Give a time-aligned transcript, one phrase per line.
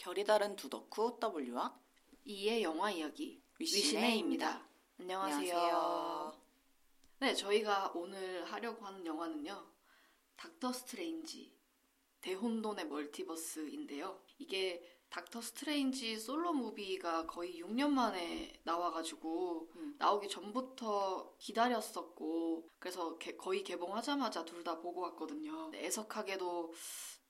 [0.00, 1.78] 결이 다른 두덕후 W와
[2.24, 4.66] E의 영화 이야기 위시네입니다.
[4.98, 5.58] 안녕하세요.
[5.58, 6.40] 안녕하세요.
[7.18, 9.62] 네, 저희가 오늘 하려고 하는 영화는요.
[10.38, 11.54] 닥터 스트레인지
[12.22, 14.22] 대혼돈의 멀티버스인데요.
[14.38, 19.96] 이게 닥터 스트레인지 솔로 movie가 거의 6년 만에 나와가지고 음.
[19.98, 25.72] 나오기 전부터 기다렸었고 그래서 개- 거의 개봉하자마자 둘 다 보고 왔거든요.
[25.74, 26.72] 애석하게도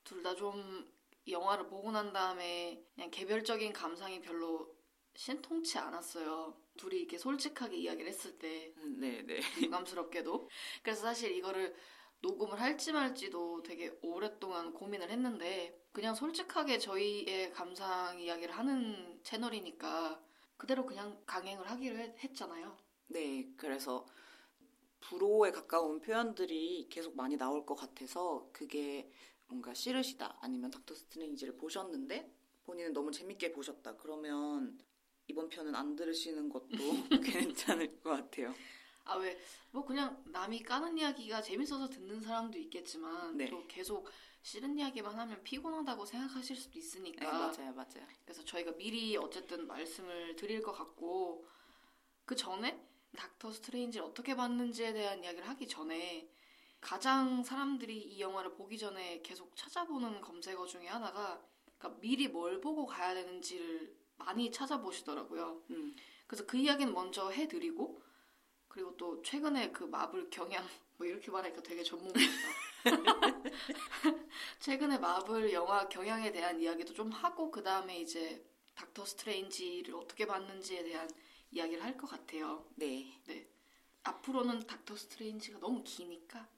[0.04, 0.88] 둘 다 좀
[1.26, 4.74] 영화를 보고 난 다음에 그냥 개별적인 감상이 별로
[5.14, 6.56] 신통치 않았어요.
[6.76, 9.40] 둘이 이렇게 솔직하게 이야기를 했을 때 음, 네네.
[9.62, 10.48] 유감스럽게도
[10.82, 11.74] 그래서 사실 이거를
[12.22, 20.22] 녹음을 할지 말지도 되게 오랫동안 고민을 했는데 그냥 솔직하게 저희의 감상 이야기를 하는 채널이니까
[20.56, 22.76] 그대로 그냥 강행을 하기로 했, 했잖아요.
[23.08, 24.06] 네, 그래서
[25.00, 29.10] 불호에 가까운 표현들이 계속 많이 나올 것 같아서 그게
[29.50, 32.32] 뭔가 싫으시다 아니면 닥터 스트레인지를 보셨는데
[32.64, 34.78] 본인은 너무 재밌게 보셨다 그러면
[35.28, 36.68] 이번 편은 안 들으시는 것도
[37.24, 38.54] 괜찮을 것 같아요.
[39.04, 39.36] 아 왜
[39.72, 43.48] 뭐 그냥 남이 까는 이야기가 재밌어서 듣는 사람도 있겠지만 네.
[43.48, 44.08] 또 계속
[44.42, 48.06] 싫은 이야기만 하면 피곤하다고 생각하실 수도 네, 있으니까 맞아요, 맞아요.
[48.24, 51.46] 그래서 저희가 미리 어쨌든 말씀을 드릴 것 같고
[52.24, 56.29] 그 전에 닥터 스트레인지를 어떻게 봤는지에 대한 이야기를 하기 전에
[56.80, 61.42] 가장 사람들이 이 영화를 보기 전에 계속 찾아보는 검색어 중에 하나가
[61.78, 65.62] 그러니까 미리 뭘 보고 가야 되는지를 많이 찾아보시더라고요.
[65.70, 65.94] 음,
[66.26, 68.02] 그래서 그 이야기는 먼저 해드리고
[68.68, 70.64] 그리고 또 최근에 그 마블 경향
[70.98, 72.26] 뭐 이렇게 말하니까 되게 전문 같다.
[74.60, 80.84] 최근에 마블 영화 경향에 대한 이야기도 좀 하고 그 다음에 이제 닥터 스트레인지를 어떻게 봤는지에
[80.84, 81.08] 대한
[81.52, 82.64] 이야기를 할 것 같아요.
[82.76, 83.20] 네,
[84.04, 86.48] 앞으로는 닥터 스트레인지가 너무 기니까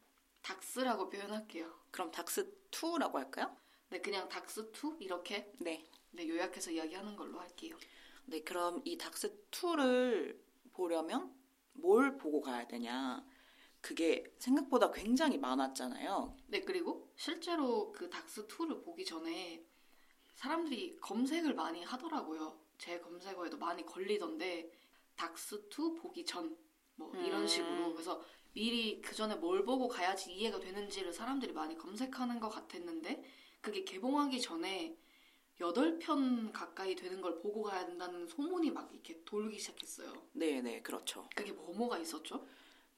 [0.42, 1.72] 닥스라고 표현할게요.
[1.90, 3.56] 그럼 닥스 2라고 할까요?
[3.90, 5.84] 네, 그냥 닥스 2 이렇게 네.
[6.10, 7.76] 네, 요약해서 이야기하는 걸로 할게요.
[8.26, 10.38] 네, 그럼 이 닥스 2를
[10.72, 11.34] 보려면
[11.74, 13.24] 뭘 보고 가야 되냐?
[13.80, 16.36] 그게 생각보다 굉장히 많았잖아요.
[16.46, 19.64] 네, 그리고 실제로 그 닥스 2를 보기 전에
[20.34, 22.58] 사람들이 검색을 많이 하더라고요.
[22.78, 24.72] 제 검색어에도 많이 걸리던데
[25.17, 26.56] 닥스 2 보기 전
[27.11, 27.46] 뭐 이런 음.
[27.46, 33.23] 식으로 그래서 미리 그 전에 뭘 보고 가야지 이해가 되는지를 사람들이 많이 검색하는 것 같았는데
[33.61, 34.96] 그게 개봉하기 전에
[35.58, 40.12] 8편 가까이 되는 걸 보고 가야 된다는 소문이 막 이렇게 돌기 시작했어요.
[40.33, 41.29] 네, 네, 그렇죠.
[41.35, 42.46] 그게 뭐뭐가 있었죠?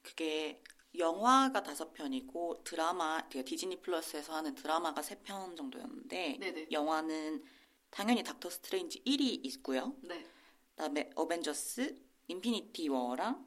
[0.01, 0.63] 그게
[0.97, 6.67] 영화가 다섯 편이고 드라마, 그러니까 디즈니 플러스에서 하는 드라마가 세 편 정도였는데 네네.
[6.71, 7.43] 영화는
[7.89, 9.95] 당연히 닥터 스트레인지 1이 있고요.
[10.01, 10.25] 네.
[10.71, 13.45] 그다음에 어벤져스, 인피니티 워랑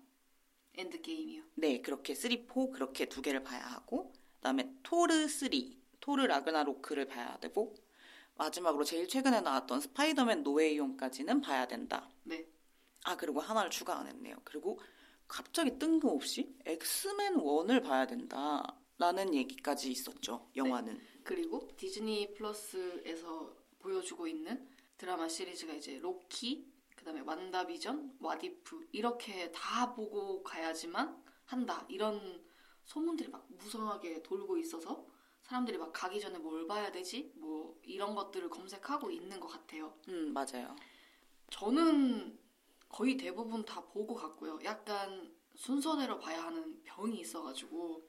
[0.78, 1.42] 엔드게임이요.
[1.56, 5.50] 네, 그렇게 3, 4 그렇게 두 개를 봐야 하고 그다음에 토르 3,
[6.00, 7.74] 토르 라그나로크를 봐야 되고
[8.36, 12.08] 마지막으로 제일 최근에 나왔던 스파이더맨 노웨이홈까지는 봐야 된다.
[12.22, 12.46] 네.
[13.04, 14.36] 아, 그리고 하나를 추가 안 했네요.
[14.44, 14.80] 그리고
[15.26, 20.48] 갑자기 뜬금없이 엑스맨 1을 봐야 된다라는 얘기까지 있었죠.
[20.56, 21.00] 영화는.
[21.24, 26.66] 그리고 디즈니 플러스에서 보여주고 있는 드라마 시리즈가 이제 로키,
[27.08, 32.44] 그다음에 완다비전, 와디프 이렇게 다 보고 가야지만 한다 이런
[32.84, 35.06] 소문들이 막 무성하게 돌고 있어서
[35.42, 37.32] 사람들이 막 가기 전에 뭘 봐야 되지?
[37.36, 39.98] 뭐 이런 것들을 검색하고 있는 것 같아요.
[40.08, 40.76] 음, 맞아요.
[41.50, 42.38] 저는
[42.90, 44.58] 거의 대부분 다 보고 갔고요.
[44.64, 48.06] 약간 순서대로 봐야 하는 병이 있어가지고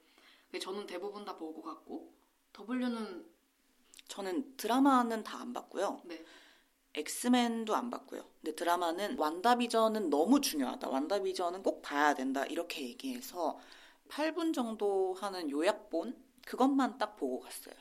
[0.60, 2.14] 저는 대부분 다 보고 갔고
[2.52, 3.26] W는
[4.08, 6.02] 저는 드라마는 다 안 봤고요.
[6.04, 6.22] 네.
[6.94, 8.22] 엑스맨도 안 봤고요.
[8.40, 10.88] 근데 드라마는 완다비전은 너무 중요하다.
[10.88, 12.44] 완다비전은 꼭 봐야 된다.
[12.46, 13.58] 이렇게 얘기해서
[14.08, 17.74] 8분 정도 하는 요약본 그것만 딱 보고 갔어요.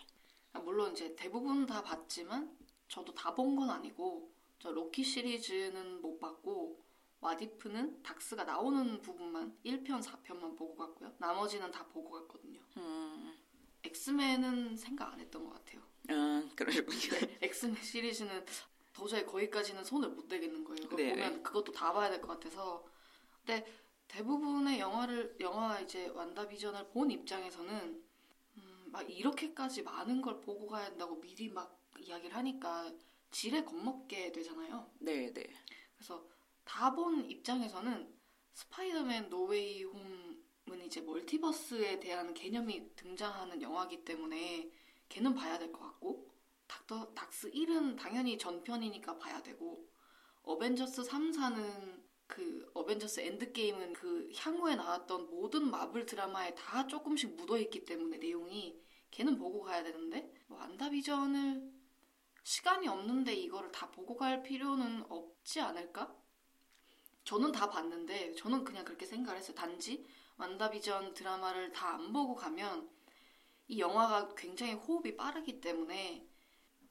[0.54, 2.56] 아, 물론 이제 대부분 다 봤지만
[2.88, 6.84] 저도 다 본 건 아니고 저 로키 시리즈는 못 봤고
[7.22, 11.14] 와디프는 닥스가 나오는 부분만 1편, 4편만 보고 갔고요.
[11.18, 12.62] 나머지는 다 보고 갔거든요.
[12.78, 13.38] 음,
[13.84, 15.82] 엑스맨은 생각 안 했던 것 같아요.
[16.10, 17.20] 음 그러시군요.
[17.20, 18.46] 네, 엑스맨 시리즈는
[19.00, 20.90] 도저히 거기까지는 손을 못 대겠는 거예요.
[20.90, 21.12] 그거 네.
[21.12, 22.86] 보면 그것도 다 봐야 될 것 같아서.
[23.46, 23.66] 근데
[24.08, 28.04] 대부분의 영화를 영화 이제 완다비전을 본 입장에서는
[28.58, 32.92] 음, 막 이렇게까지 많은 걸 보고 가야 한다고 미리 막 이야기를 하니까
[33.32, 34.92] 지레 겁먹게 되잖아요.
[35.00, 35.44] 네, 네.
[35.98, 36.26] 그래서
[36.66, 38.14] 다 본 입장에서는
[38.54, 44.70] 스파이더맨 노웨이 홈은 이제 multiverse에 대한 개념이 등장하는 영화이기 때문에
[45.10, 46.30] 걔는 봐야 될 것 같고
[46.70, 49.86] 닥터 닥스 1은 당연히 전편이니까 봐야 되고
[50.44, 57.58] 어벤져스 3, 4는 그 어벤져스 엔드게임은 그 향후에 나왔던 모든 마블 드라마에 다 조금씩 묻어
[57.58, 58.80] 있기 때문에 내용이
[59.12, 61.72] 걔는 보고 가야 되는데 뭐 완다비전을
[62.44, 66.16] 시간이 없는데 이거를 다 보고 갈 필요는 없지 않을까?
[67.24, 69.56] 저는 다 봤는데 저는 그냥 그렇게 생각을 했어요.
[69.56, 70.06] 단지
[70.38, 72.90] 완다비전 드라마를 다 안 보고 가면
[73.68, 76.29] 이 영화가 굉장히 호흡이 빠르기 때문에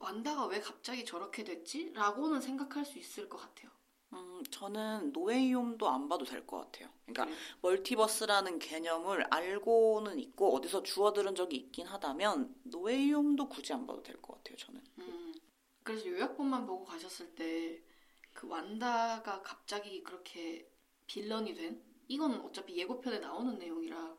[0.00, 1.92] 완다가 왜 갑자기 저렇게 됐지?
[1.94, 3.70] 라고는 생각할 수 있을 것 같아요.
[4.12, 6.88] 음, 저는 노웨이홈도 안 봐도 될 것 같아요.
[7.06, 7.42] 그러니까 네.
[7.62, 14.20] 멀티버스라는 개념을 알고는 있고 어디서 주워 들은 적이 있긴 하다면 노웨이홈도 굳이 안 봐도 될
[14.20, 14.56] 것 같아요.
[14.56, 14.82] 저는.
[14.98, 15.32] 음,
[15.82, 17.82] 그래서 요약본만 보고 가셨을 때
[18.34, 20.70] 그 완다가 갑자기 그렇게
[21.08, 24.16] 빌런이 된 이건 어차피 예고편에 나오는 내용이라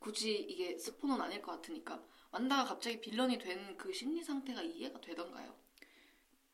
[0.00, 5.54] 굳이 이게 스포는 아닐 것 같으니까 완다가 갑자기 빌런이 된 그 심리 상태가 이해가 되던가요?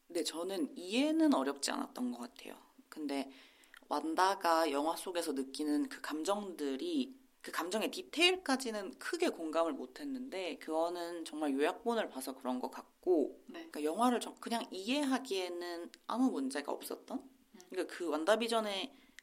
[0.09, 2.57] 네, 저는 이해는 어렵지 않았던 것 같아요.
[2.89, 3.31] 근데
[3.89, 12.11] 완다가 영화 속에서 느끼는 그 감정들이 그 감정의 디테일까지는 크게 공감을 못했는데 그거는 정말 요약본을
[12.11, 13.55] 봐서 그런 것 같고 네.
[13.61, 17.23] 그러니까 영화를 정- 그냥 이해하기에는 아무 문제가 없었던
[17.71, 18.67] 그러니까 그 완다비전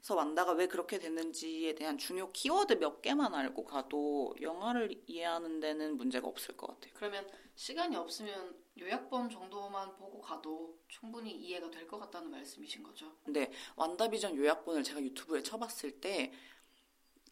[0.02, 5.98] 에서 완다가 왜 그렇게 됐는지에 대한 중요 키워드 몇 개만 알고 가도 영화를 이해하는 데는
[5.98, 6.94] 문제가 없을 것 같아요.
[6.96, 13.18] 그러면 시간이 없으면 요약본 정도만 보고 가도 충분히 이해가 될 것 같다는 말씀이신 거죠?
[13.24, 16.32] 근데 완다비전 요약본을 제가 유튜브에 쳐봤을 때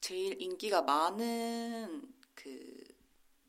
[0.01, 2.83] 제일 인기가 많은 그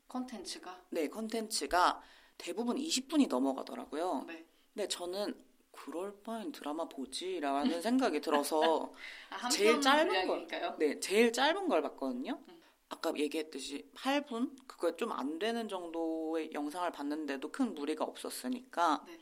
[0.07, 2.01] 컨텐츠가 네, 컨텐츠가
[2.37, 4.25] 대부분 20분이 넘어가더라고요.
[4.27, 4.45] 네.
[4.73, 5.35] 근데 저는
[5.77, 8.93] 그럴 바엔 드라마 보지라는 생각이 들어서
[9.29, 10.75] 아, 한 제일 편 짧은 분량이니까요.
[10.79, 12.39] 네, 제일 짧은 걸 봤거든요.
[12.49, 12.61] 음.
[12.89, 14.55] 아까 얘기했듯이 8분?
[14.67, 19.17] 그거 좀 안 되는 정도의 영상을 봤는데도 큰 무리가 없었으니까 네.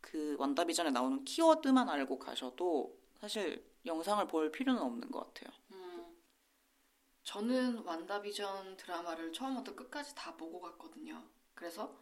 [0.00, 5.52] 그 완다비전에 나오는 키워드만 알고 가셔도 사실 영상을 볼 필요는 없는 것 같아요.
[5.72, 6.16] 음,
[7.24, 11.22] 저는 완다비전 드라마를 처음부터 끝까지 다 보고 갔거든요.
[11.54, 11.96] 그래서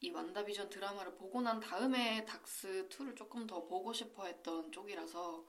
[0.00, 5.44] 이 완다비전 드라마를 보고 난 다음에 닥스2를 조금 더 보고 싶어 했던 쪽이라서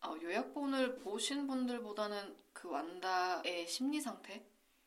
[0.00, 4.44] 어, 요약본을 보신 분들보다는 그 완다의 심리 상태,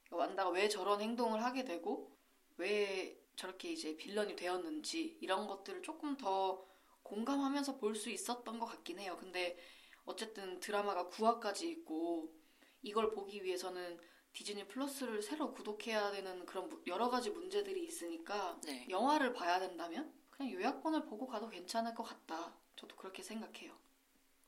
[0.10, 2.12] 완다가 왜 저런 행동을 하게 되고
[2.58, 6.66] 왜 저렇게 이제 빌런이 되었는지 이런 것들을 조금 더
[7.04, 9.18] 공감하면서 볼 수 있었던 것 같긴 해요.
[9.20, 9.58] 근데
[10.06, 12.34] 어쨌든 드라마가 9화까지 있고
[12.82, 14.00] 이걸 보기 위해서는
[14.34, 18.88] 디즈니 플러스를 새로 구독해야 되는 그런 무- 여러 가지 문제들이 있으니까 네.
[18.90, 22.56] 영화를 봐야 된다면 그냥 요약본을 보고 가도 괜찮을 것 같다.
[22.76, 23.74] 저도 그렇게 생각해요.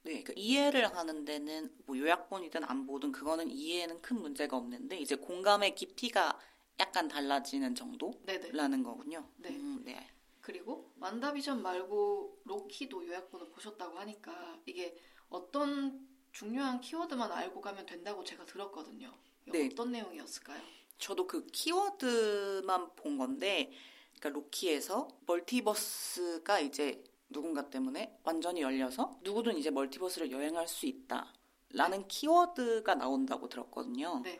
[0.04, 5.16] 네, 그 이해를 하는 데는 뭐 요약본이든 안 보든 그거는 이해에는 큰 문제가 없는데 이제
[5.16, 6.40] 공감의 깊이가
[6.80, 8.84] 약간 달라지는 정도라는.
[8.84, 9.30] 거군요.
[9.38, 9.50] 네.
[9.50, 10.10] 음, 네.
[10.42, 14.98] 그리고 완다비전 말고 로키도 요약본을 보셨다고 하니까 이게
[15.30, 19.14] 어떤 중요한 키워드만 알고 가면 된다고 제가 들었거든요.
[19.46, 19.70] 네.
[19.72, 20.62] 어떤 내용이었을까요?
[20.98, 23.72] 저도 그 키워드만 본 건데,
[24.20, 31.34] 그러니까 로키에서 멀티버스가 이제 누군가 때문에 완전히 열려서 누구든 이제 멀티버스를 여행할 수 있다
[31.72, 34.22] 라는 키워드가 나온다고 들었거든요.
[34.24, 34.40] 네.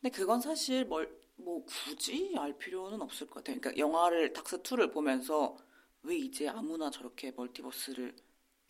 [0.00, 3.60] 근데 그건 사실 뭘, 뭐 굳이 알 필요는 없을 것 같아요.
[3.60, 5.56] 그러니까 영화를 닥스2를 보면서
[6.02, 8.16] 왜 이제 아무나 저렇게 멀티버스를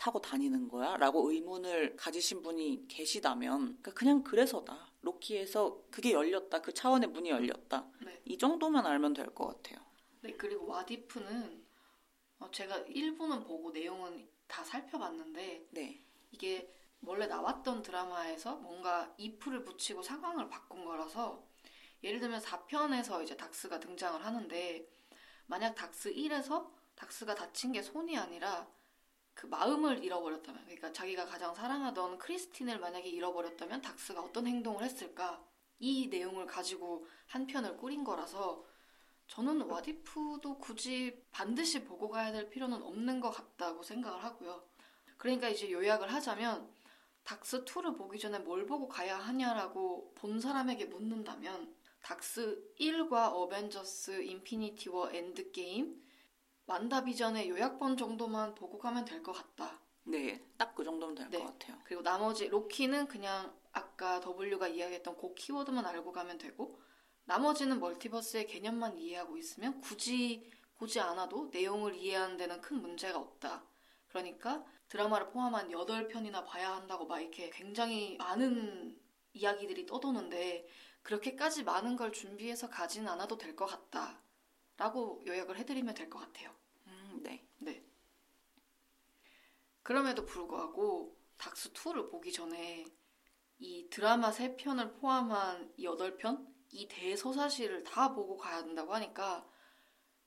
[0.00, 0.96] 타고 다니는 거야?
[0.96, 4.90] 라고 의문을 가지신 분이 계시다면 그러니까 그냥 그래서다.
[5.02, 6.62] 로키에서 그게 열렸다.
[6.62, 7.86] 그 차원의 문이 열렸다.
[8.02, 8.18] 네.
[8.24, 9.84] 이 정도만 알면 될 것 같아요.
[10.22, 11.66] 네, 그리고 와디프는
[12.38, 16.02] 어, 제가 1부는 보고 내용은 다 살펴봤는데 네.
[16.30, 16.72] 이게
[17.02, 21.46] 원래 나왔던 드라마에서 뭔가 if를 붙이고 상황을 바꾼 거라서
[22.02, 24.88] 예를 들면 4편에서 이제 닥스가 등장을 하는데
[25.46, 28.66] 만약 닥스 1에서 닥스가 다친 게 손이 아니라
[29.40, 35.42] 그 마음을 잃어버렸다면 그러니까 자기가 가장 사랑하던 크리스틴을 만약에 잃어버렸다면 닥스가 어떤 행동을 했을까
[35.78, 38.62] 이 내용을 가지고 한 편을 꾸린 거라서
[39.28, 44.62] 저는 와디프도 굳이 반드시 보고 가야 될 필요는 없는 것 같다고 생각을 하고요.
[45.16, 46.70] 그러니까 이제 요약을 하자면
[47.24, 54.90] 닥스 2를 보기 전에 뭘 보고 가야 하냐라고 본 사람에게 묻는다면 닥스 1과 어벤져스 인피니티
[54.90, 56.09] 워 엔드 게임
[56.70, 59.80] 완다비전의 요약본 정도만 보고 가면 될 것 같다.
[60.04, 60.40] 네.
[60.56, 61.44] 딱 그 정도면 될것 네.
[61.44, 61.78] 같아요.
[61.84, 66.80] 그리고 나머지 로키는 그냥 아까 W가 이야기했던 그 키워드만 알고 가면 되고
[67.24, 73.64] 나머지는 multiverse의 개념만 이해하고 있으면 굳이 보지 않아도 내용을 이해하는 데는 큰 문제가 없다.
[74.08, 78.98] 그러니까 드라마를 포함한 8편이나 봐야 한다고 막 이렇게 굉장히 많은
[79.32, 80.68] 이야기들이 떠도는데
[81.02, 84.22] 그렇게까지 많은 걸 준비해서 가진 않아도 될 것 같다.
[84.76, 86.50] 라고 요약을 해드리면 될 것 같아요.
[87.10, 87.46] 음, 네.
[89.90, 92.84] 그럼에도 불구하고 닥스 2를 보기 전에
[93.58, 96.46] 이 드라마 3편을 포함한 이 8편?
[96.70, 99.44] 이 대서사시를 다 보고 가야 된다고 하니까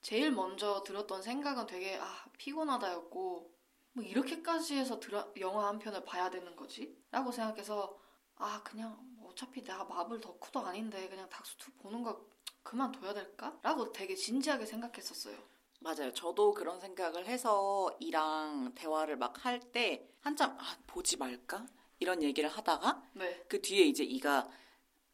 [0.02, 3.54] 제일 먼저 들었던 생각은 되게 아 피곤하다였고
[3.94, 7.02] 뭐 이렇게까지 해서 드라, 영화 한 편을 봐야 되는 거지?
[7.12, 7.98] 라고 생각해서
[8.36, 12.28] 아 그냥 뭐 어차피 내가 마블 덕후도 아닌데 그냥 닥스2 보는 거
[12.64, 13.58] 그만둬야 될까?
[13.62, 15.53] 라고 되게 진지하게 생각했었어요.
[15.84, 16.14] 맞아요.
[16.14, 21.66] 저도 그런 생각을 해서 이랑 대화를 막 할 때 한참 아, 보지 말까?
[22.00, 23.44] 이런 얘기를 하다가 네.
[23.50, 24.50] 그 뒤에 이제 이가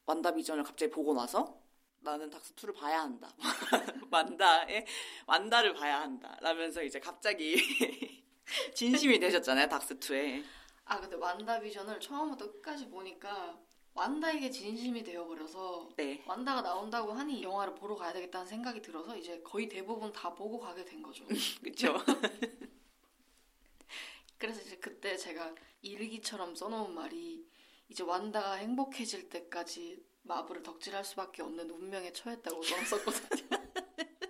[0.05, 1.59] 완다비전을 갑자기 보고 나서
[2.01, 3.33] 나는 닥스2를 봐야 한다.
[4.11, 4.85] 완다의
[5.27, 6.37] 완다를 봐야 한다.
[6.41, 7.55] 라면서 이제 갑자기
[8.75, 9.67] 진심이 되셨잖아요.
[9.67, 10.43] 닥스2에.
[10.85, 13.59] 아 근데 완다비전을 처음부터 끝까지 보니까
[13.99, 16.23] 완다에게 진심이 되어버려서 네.
[16.25, 20.85] 완다가 나온다고 하니 영화를 보러 가야 되겠다는 생각이 들어서 이제 거의 대부분 다 보고 가게
[20.85, 21.25] 된 거죠.
[21.61, 21.97] 그쵸.
[24.37, 27.45] 그래서 이제 그때 제가 일기처럼 써놓은 말이
[27.89, 33.49] 이제 완다가 행복해질 때까지 마블을 덕질할 수밖에 없는 운명에 처했다고 써놨었거든요.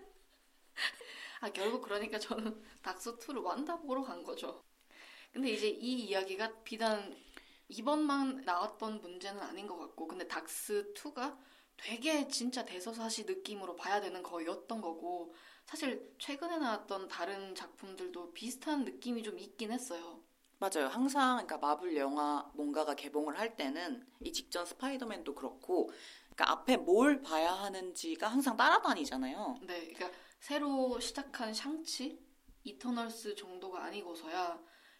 [1.41, 4.63] 아 결국 그러니까 저는 닥스 2를 완다 보러 간 거죠.
[5.31, 7.15] 근데 이제 이 이야기가 비단
[7.69, 11.37] 이번만 나왔던 문제는 아닌 것 같고 근데 닥스2가
[11.77, 15.33] 되게 진짜 대서사시 느낌으로 봐야 되는 거였던 거고
[15.65, 20.23] 사실 최근에 나왔던 다른 작품들도 비슷한 느낌이 좀 있긴 했어요.
[20.57, 20.87] 맞아요.
[20.87, 25.89] 항상 그러니까 마블 영화 뭔가가 개봉을 할 때는 이 직전 스파이더맨도 그렇고
[26.35, 29.59] 그러니까 앞에 뭘 봐야 하는지가 항상 따라다니잖아요.
[29.61, 32.19] 네, 그러니까 새로 시작한 샹치,
[32.63, 34.59] 이터널스 정도가 아니고서야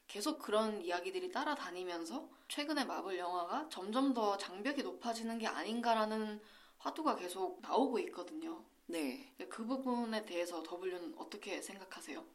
[0.10, 6.42] 계속 그런 이야기들이 따라다니면서 최근에 마블 영화가 점점 더 장벽이 높아지는 게 아닌가라는
[6.80, 8.64] 화두가 계속 나오고 있거든요.
[8.88, 9.32] 네.
[9.50, 12.26] 그 부분에 대해서 W는 어떻게 생각하세요?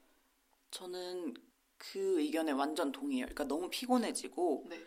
[0.71, 1.35] 저는
[1.77, 3.27] 그 의견에 완전 동의해요.
[3.27, 4.81] 그러니까 너무 피곤해지고 네.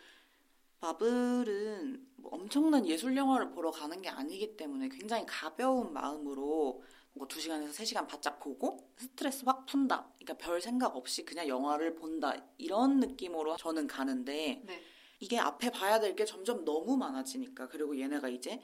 [0.79, 6.81] 마블은 뭐 엄청난 예술 영화를 보러 가는 게 아니기 때문에 굉장히 가벼운 마음으로
[7.17, 10.11] 뭐 2시간에서 3시간 바짝 보고 스트레스 확 푼다.
[10.17, 12.33] 그러니까 별 생각 없이 그냥 영화를 본다.
[12.57, 14.83] 이런 느낌으로 저는 가는데 네.
[15.19, 18.61] 이게 앞에 봐야 될 게 점점 너무 많아지니까 그리고 얘네가 이제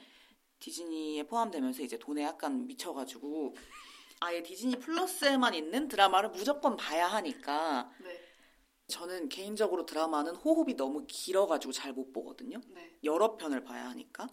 [0.60, 3.56] 디즈니에 포함되면서 이제 돈에 약간 미쳐가지고
[4.22, 8.20] 아예 디즈니 플러스에만 있는 드라마를 무조건 봐야 하니까 네.
[8.88, 12.62] 저는 개인적으로 드라마는 호흡이 너무 길어가지고 잘 못 보거든요.
[12.70, 12.98] 네.
[13.04, 14.28] 여러 편을 봐야 하니까.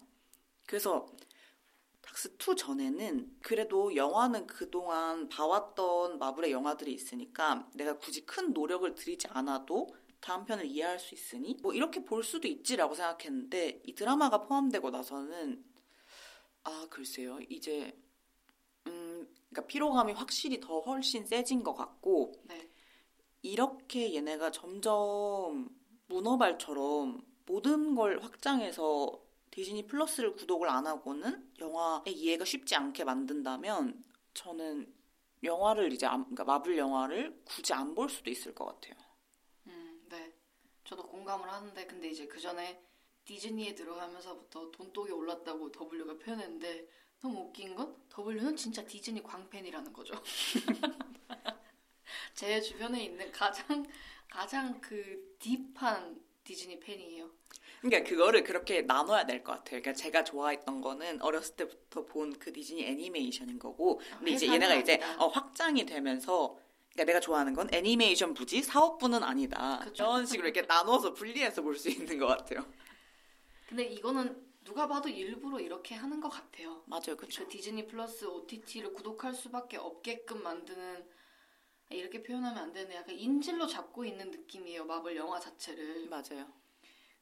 [0.67, 1.07] 그래서
[2.21, 9.89] 닥스2 전에는 그래도 영화는 그동안 봐왔던 마블의 영화들이 있으니까 내가 굳이 큰 노력을 들이지 않아도
[10.21, 15.65] 다음 편을 이해할 수 있으니 뭐 이렇게 볼 수도 있지라고 생각했는데 이 드라마가 포함되고 나서는
[16.65, 17.97] 아 글쎄요 이제
[18.87, 22.69] 음 그러니까 피로감이 확실히 더 훨씬 세진 것 같고 네.
[23.43, 25.71] 이렇게 얘네가 점점
[26.09, 34.05] 문어발처럼 모든 걸 확장해서 디즈니 플러스를 구독을 안 하고는 영화의 이해가 쉽지 않게 만든다면
[34.35, 34.93] 저는
[35.43, 38.95] 영화를 이제 안- 그러니까 마블 영화를 굳이 안 볼 수도 있을 것 같아요.
[39.67, 40.33] 음, 네.
[40.85, 42.83] 저도 공감을 하는데 근데 이제 그 전에
[43.25, 46.89] 디즈니에 들어가면서부터 돈독이 올랐다고 W가 표현했는데
[47.21, 50.15] 너무 웃긴 건 W는 진짜 디즈니 광팬이라는 거죠.
[52.35, 53.85] 제 주변에 있는 가장
[54.29, 57.31] 가장 그 딥한 디즈니 팬이에요.
[57.83, 59.81] 그러니까 그거를 그렇게 나눠야 될 것 같아요.
[59.81, 64.95] 그러니까 제가 좋아했던 거는 어렸을 때부터 본 그 디즈니 애니메이션인 거고, 근데 이제 얘네가 이제
[64.95, 65.25] 아니다.
[65.25, 66.59] 어, 확장이 되면서
[66.93, 69.81] 그러니까 내가 좋아하는 건 애니메이션 부지 사업부는 아니다.
[69.85, 70.05] 그쵸.
[70.05, 72.67] 이런 식으로 이렇게 나눠서 분리해서 볼 수 있는 것 같아요.
[73.69, 76.83] 근데 이거는 누가 봐도 일부러 이렇게 하는 것 같아요.
[76.87, 77.45] 맞아요, 그렇죠.
[77.45, 81.05] 그 디즈니 플러스 OTT를 구독할 수밖에 없게끔 만드는
[81.91, 82.95] 이렇게 표현하면 안 되네.
[82.97, 84.85] 약간 인질로 잡고 있는 느낌이에요.
[84.85, 86.09] 마블 영화 자체를.
[86.09, 86.47] 맞아요.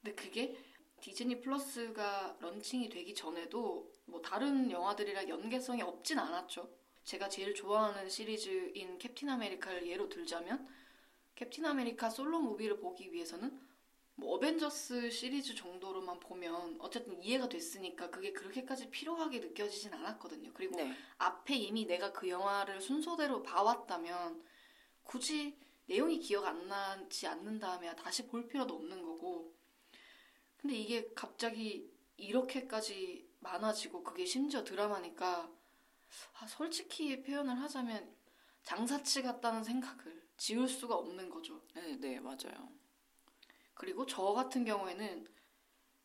[0.08, 0.56] 근데 그게
[1.00, 6.70] 디즈니 플러스가 런칭이 되기 전에도 뭐 다른 영화들이랑 연계성이 없진 않았죠.
[7.04, 10.66] 제가 제일 좋아하는 시리즈인 캡틴 아메리카를 예로 들자면
[11.34, 13.60] 캡틴 아메리카 solo movie를 보기 위해서는
[14.14, 20.50] 뭐 어벤져스 시리즈 정도로만 보면 어쨌든 이해가 됐으니까 그게 그렇게까지 필요하게 느껴지진 않았거든요.
[20.54, 20.92] 그리고 네.
[21.18, 24.42] 앞에 이미 내가 그 영화를 순서대로 봐왔다면
[25.04, 29.57] 굳이 내용이 기억 안 나지 않는 다음에 다시 볼 필요도 없는 거고
[30.60, 35.50] 근데 이게 갑자기 이렇게까지 많아지고 그게 심지어 드라마니까
[36.40, 38.16] 아, 솔직히 표현을 하자면
[38.62, 41.62] 장사치 같다는 생각을 지울 수가 없는 거죠.
[41.74, 42.70] 네, 네, 맞아요.
[43.74, 45.26] 그리고 저 같은 경우에는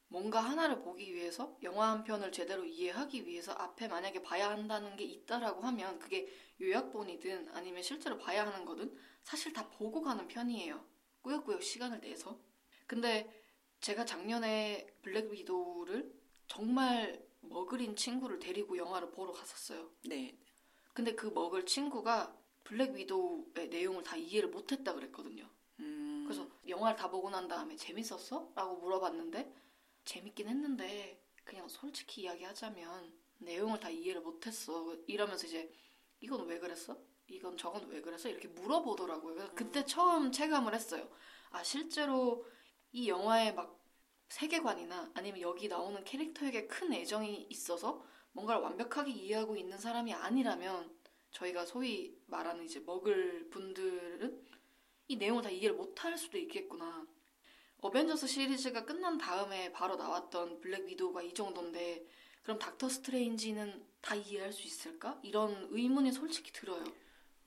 [0.07, 5.03] 뭔가 하나를 보기 위해서 영화 한 편을 제대로 이해하기 위해서 앞에 만약에 봐야 한다는 게
[5.03, 6.31] 있다라고 하면 그게
[6.61, 10.85] 요약본이든 아니면 실제로 봐야 하는 거든 사실 다 보고 가는 편이에요.
[11.23, 12.39] 꾸역꾸역 시간을 내서.
[12.85, 13.42] 근데
[13.83, 16.09] 제가 작년에 블랙 위도우를
[16.47, 19.91] 정말 muggle인 친구를 데리고 영화를 보러 갔었어요.
[20.05, 20.39] 네.
[20.93, 25.49] 근데 그 muggle 친구가 블랙 위도우의 내용을 다 이해를 못했다 그랬거든요.
[25.81, 28.53] 음, 그래서 영화를 다 보고 난 다음에 재밌었어?
[28.55, 29.53] 라고 물어봤는데
[30.05, 34.95] 재밌긴 했는데 그냥 솔직히 이야기하자면 내용을 다 이해를 못했어.
[35.07, 35.69] 이러면서 이제
[36.21, 36.97] 이건 왜 그랬어?
[37.27, 38.29] 이건 저건 왜 그랬어?
[38.29, 39.35] 이렇게 물어보더라고요.
[39.35, 41.09] 그래서 그때 처음 체감을 했어요.
[41.49, 42.45] 아 실제로
[42.93, 43.83] 이 영화의 막
[44.29, 50.95] 세계관이나 아니면 여기 나오는 캐릭터에게 큰 애정이 있어서 뭔가를 완벽하게 이해하고 있는 사람이 아니라면
[51.31, 54.45] 저희가 소위 말하는 이제 먹을 분들은
[55.07, 57.05] 이 내용을 다 이해를 못할 수도 있겠구나.
[57.81, 62.05] 어벤져스 시리즈가 끝난 다음에 바로 나왔던 블랙 위도우가 이 정도인데
[62.43, 65.19] 그럼 닥터 스트레인지는 다 이해할 수 있을까?
[65.23, 66.83] 이런 의문이 솔직히 들어요.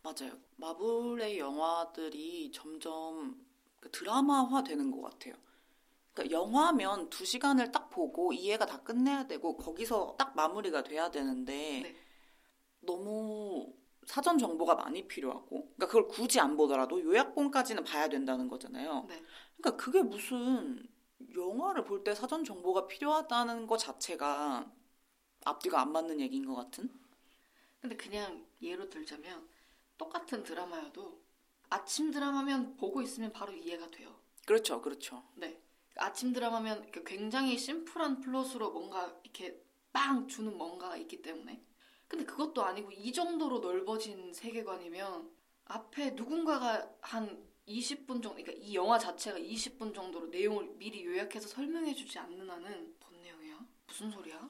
[0.03, 0.39] 맞아요.
[0.57, 3.46] 마블의 영화들이 점점 그
[3.93, 5.35] 드라마화 되는 것 같아요.
[6.15, 11.83] 그러니까 영화면 두 시간을 딱 보고 이해가 다 끝내야 되고 거기서 딱 마무리가 돼야 되는데
[11.85, 11.97] 네.
[12.81, 13.75] 너무
[14.07, 19.07] 사전 정보가 많이 필요하고 그러니까 그걸 굳이 안 보더라도 요약본까지는 봐야 된다는 거잖아요.
[19.09, 19.23] 네.
[19.59, 20.87] 그러니까 그게 무슨
[21.35, 24.71] 영화를 볼 때 사전 정보가 필요하다는 것 자체가
[25.45, 26.91] 앞뒤가 안 맞는 얘기인 것 같은?
[27.81, 29.49] 근데 그냥 예로 들자면
[29.99, 31.23] 똑같은 드라마여도
[31.71, 34.15] 아침 드라마면 보고 있으면 바로 이해가 돼요.
[34.47, 35.23] 그렇죠, 그렇죠.
[35.35, 35.61] 네.
[35.97, 39.61] 아침 드라마면 굉장히 심플한 플롯으로 뭔가 이렇게
[39.93, 41.63] 빵 주는 뭔가가 있기 때문에.
[42.09, 45.31] 근데 그것도 아니고 이 정도로 넓어진 세계관이면
[45.65, 52.19] 앞에 누군가가 한 20분 정도, 그러니까 이 영화 자체가 20분 정도로 내용을 미리 요약해서 설명해주지
[52.19, 53.59] 않는 한은 뭔 내용이야?
[53.89, 54.49] 무슨 소리야?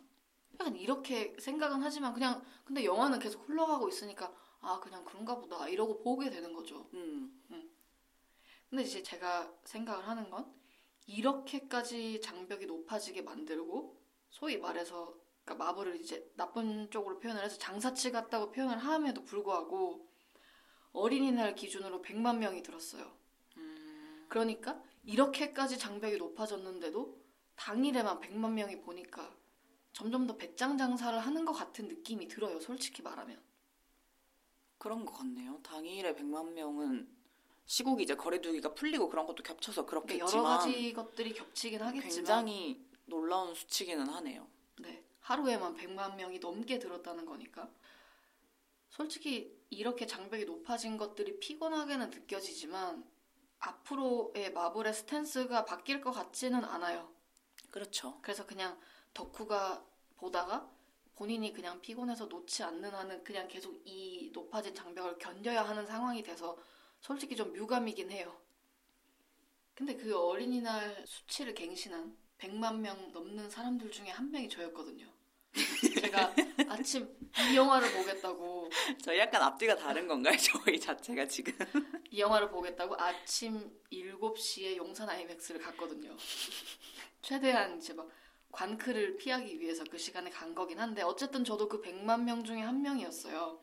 [0.53, 4.35] 약간 이렇게 생각은 하지만 그냥 근데 영화는 계속 흘러가고 있으니까
[4.67, 6.89] 아 그냥 그런가 보다 이러고 보게 되는 거죠.
[6.95, 7.41] 음,
[8.69, 10.53] 근데 이제 제가 생각을 하는 건
[11.07, 13.97] 이렇게까지 장벽이 높아지게 만들고
[14.29, 20.11] 소위 말해서 그러니까 마블을 이제 나쁜 쪽으로 표현을 해서 장사치 같다고 표현을 함에도 불구하고
[20.93, 23.17] 어린이날 기준으로 100만 명이 들었어요.
[24.29, 29.33] 그러니까 이렇게까지 장벽이 높아졌는데도 당일에만 100만 명이 보니까
[29.93, 32.59] 점점 더 배짱 장사를 하는 것 같은 느낌이 들어요.
[32.59, 33.46] 솔직히 말하면.
[34.87, 35.59] 그런 것 같네요.
[35.65, 37.13] 당일에 100만 명은
[37.65, 42.87] 시국이 이제 거리두기가 풀리고 그런 것도 겹쳐서 그러니까 그렇겠지만 여러 가지 것들이 겹치긴 하겠지만 굉장히
[43.05, 44.47] 놀라운 수치기는 하네요.
[44.79, 47.69] 네, 하루에만 100만 명이 넘게 들었다는 거니까.
[48.91, 53.05] 솔직히 이렇게 장벽이 높아진 것들이 피곤하게는 느껴지지만
[53.59, 57.13] 앞으로의 마블의 스탠스가 바뀔 것 같지는 않아요.
[57.73, 58.21] 그렇죠.
[58.23, 58.79] 그래서 그냥
[59.15, 59.85] 덕후가
[60.17, 60.71] 보다가
[61.17, 66.57] 본인이 그냥 피곤해서 놓지 않는 한은 그냥 계속 이 높아진 장벽을 견뎌야 하는 상황이 돼서
[67.01, 68.39] 솔직히 좀 유감이긴 해요.
[69.75, 75.07] 근데 그 어린이날 수치를 갱신한 100만 명 넘는 사람들 중에 한 명이 저였거든요.
[76.03, 76.35] 제가
[76.69, 77.09] 아침
[77.51, 78.69] 이 영화를 보겠다고
[79.03, 80.37] 저희 약간 앞뒤가 다른 건가요?
[80.65, 81.55] 저희 자체가 지금.
[82.11, 86.15] 이 영화를 보겠다고 아침 7시에 용산 아이맥스를 갔거든요.
[87.23, 88.07] 최대한 이제 막
[88.57, 92.81] 관크를 피하기 위해서 그 시간에 간 거긴 한데 어쨌든 저도 그 100만 명 중에 한
[92.81, 93.61] 명이었어요.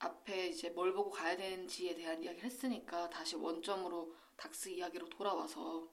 [0.00, 5.88] 앞에 이제 뭘 보고 가야 되는지에 대한 이야기를 했으니까 다시 원점으로 닥스 이야기로 돌아와서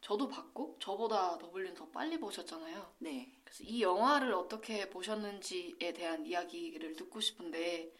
[0.00, 2.94] 저도 봤고 저보다 더블린 더 빨리 보셨잖아요.
[3.00, 3.32] 네.
[3.44, 7.92] 그래서 이 영화를 어떻게 보셨는지에 대한 이야기를 듣고 싶은데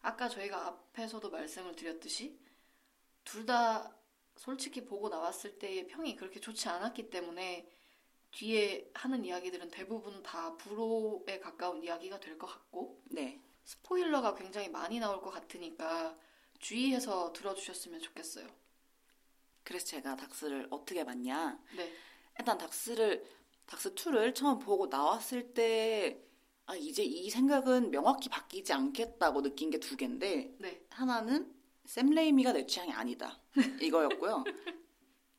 [0.00, 2.40] 아까 저희가 앞에서도 말씀을 드렸듯이
[3.24, 3.94] 둘 다
[4.36, 7.68] 솔직히 보고 나왔을 때의 평이 그렇게 좋지 않았기 때문에
[8.32, 13.40] 뒤에 하는 이야기들은 대부분 다 불호에 가까운 이야기가 될 것 같고 네.
[13.64, 16.16] 스포일러가 굉장히 많이 나올 것 같으니까
[16.58, 18.46] 주의해서 들어주셨으면 좋겠어요.
[19.64, 21.58] 그래서 제가 닥스를 어떻게 봤냐?
[21.76, 21.92] 네,
[22.38, 23.24] 일단 닥스를
[23.66, 26.20] 닥스 2를 처음 보고 나왔을 때
[26.66, 32.52] 아, 이제 이 생각은 명확히 바뀌지 않겠다고 느낀 게 두 개인데 네, 하나는 샘 레이미가
[32.52, 33.40] 내 취향이 아니다.
[33.82, 34.44] 이거였고요.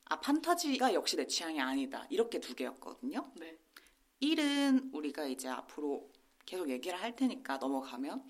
[0.06, 2.06] 아, 판타지가 역시 내 취향이 아니다.
[2.10, 3.32] 이렇게 두 개였거든요.
[3.36, 3.58] 네,
[4.22, 6.12] 1은 우리가 이제 앞으로
[6.46, 8.28] 계속 얘기를 할 테니까 넘어가면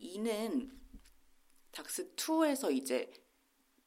[0.00, 0.70] 2는
[1.72, 3.12] 닥스 2에서 이제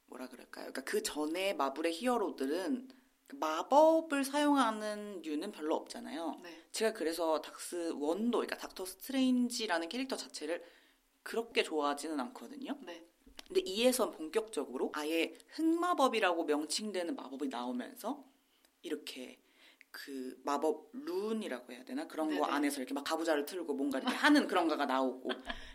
[0.08, 0.72] 뭐라 그럴까요?
[0.72, 2.90] 그러니까 그 전에 마블의 히어로들은
[3.28, 6.40] 그 마법을 사용하는 류는 별로 없잖아요.
[6.44, 10.64] 네, 제가 그래서 닥스 1도 그러니까 닥터 스트레인지라는 캐릭터 자체를
[11.24, 12.78] 그렇게 좋아하지는 않거든요.
[12.84, 13.06] 네,
[13.48, 18.24] 근데 2에선 본격적으로 아예 흑마법이라고 명칭되는 마법이 나오면서
[18.82, 19.40] 이렇게
[19.92, 22.48] 그 마법 rune이라고 해야 되나 그런 거 네네.
[22.48, 25.32] 안에서 이렇게 막 가부좌를 틀고 뭔가 이렇게 하는 그런 거가 나오고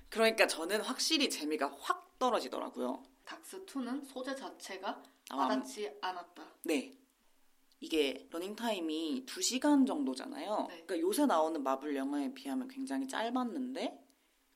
[0.08, 3.02] 그러니까 저는 확실히 재미가 확 떨어지더라고요.
[3.24, 6.54] 닥스 2는 소재 자체가 아, 와닿지 않았다.
[6.64, 6.96] 네.
[7.80, 10.66] 이게 러닝 타임이 2시간 정도잖아요.
[10.68, 10.84] 네.
[10.86, 14.01] 그러니까 요새 나오는 마블 영화에 비하면 굉장히 짧았는데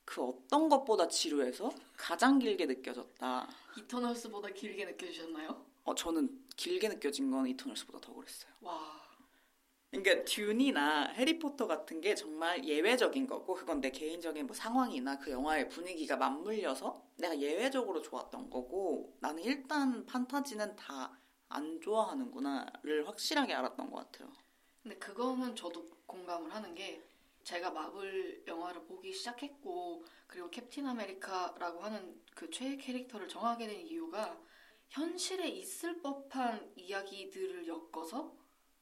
[0.07, 3.49] 그 어떤 것보다 지루해서 가장 길게 느껴졌다.
[3.77, 5.66] 이터널스보다 길게 느껴지셨나요?
[5.85, 8.51] 어, 저는 길게 느껴진 건 이터널스보다 더 그랬어요.
[8.62, 9.05] 와.
[9.90, 15.69] 그러니까 듄이나 해리포터 같은 게 정말 예외적인 거고 그건 내 개인적인 뭐 상황이나 그 영화의
[15.69, 23.97] 분위기가 맞물려서 내가 예외적으로 좋았던 거고 나는 일단 판타지는 다 안 좋아하는구나를 확실하게 알았던 것
[23.97, 24.33] 같아요.
[24.83, 27.03] 근데 그거는 저도 공감을 하는 게
[27.47, 34.37] 제가 마블 영화를 보기 시작했고 그리고 캡틴 아메리카라고 하는 그 최애 캐릭터를 정하게 된 이유가
[34.89, 38.37] 현실에 있을 법한 이야기들을 엮어서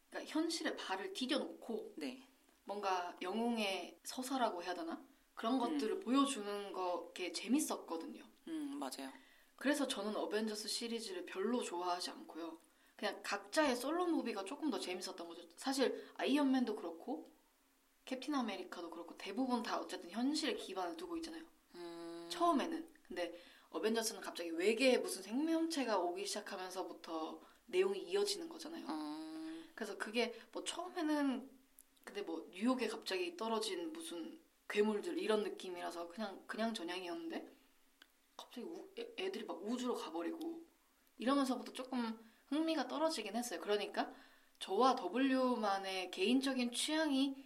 [0.09, 2.27] 그러니까 현실에 발을 디뎌놓고 네.
[2.65, 8.25] 뭔가 영웅의 서사라고 해야 되나 그런 것들을 보여주는 거게 재밌었거든요.
[8.49, 9.13] 음, 맞아요.
[9.57, 12.59] 그래서 저는 어벤져스 시리즈를 별로 좋아하지 않고요.
[12.97, 15.43] 그냥 각자의 솔로 무비가 조금 더 재밌었던 거죠.
[15.57, 17.34] 사실 아이언맨도 그렇고
[18.05, 21.43] 캡틴 아메리카도 그렇고 대부분 다 어쨌든 현실에 기반을 두고 있잖아요.
[21.77, 22.89] 음, 처음에는.
[23.09, 23.41] 근데
[23.71, 28.87] 어벤져스는 갑자기 외계에 무슨 생명체가 오기 시작하면서부터 내용이 이어지는 거잖아요.
[28.87, 31.51] 음, 그래서 그게 뭐 처음에는
[32.05, 34.39] 근데 뭐 뉴욕에 갑자기 떨어진 무슨
[34.69, 37.53] 괴물들 이런 느낌이라서 그냥 그냥 전향이었는데
[38.37, 40.63] 갑자기 우- 애- 애들이 막 우주로 가버리고
[41.19, 43.61] 이러면서부터 조금 흥미가 떨어지긴 했어요.
[43.61, 44.13] 그러니까
[44.59, 47.44] 저와 W만의 개인적인 취향이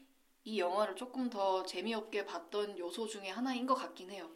[0.49, 4.33] 이 영화를 조금 더 재미없게 봤던 요소 중에 하나인 것 같긴 해요.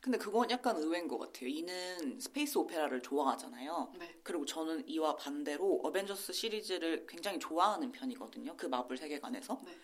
[0.00, 1.48] 근데 그건 약간 의외인 것 같아요.
[1.48, 3.92] E는 space opera를 좋아하잖아요.
[3.98, 4.20] 네.
[4.22, 8.56] 그리고 저는 E와 반대로 어벤져스 시리즈를 굉장히 좋아하는 편이거든요.
[8.56, 9.60] 그 마블 세계관에서.
[9.64, 9.76] 네.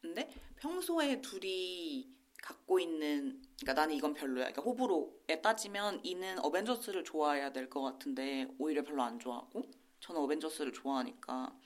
[0.00, 2.08] 근데 평소에 둘이
[2.40, 4.52] 갖고 있는 그러니까 나는 이건 별로야.
[4.52, 9.62] 그러니까 호불호에 따지면 E는 어벤져스를 좋아해야 될 것 같은데 오히려 별로 안 좋아하고
[9.98, 11.58] 저는 어벤져스를 좋아하니까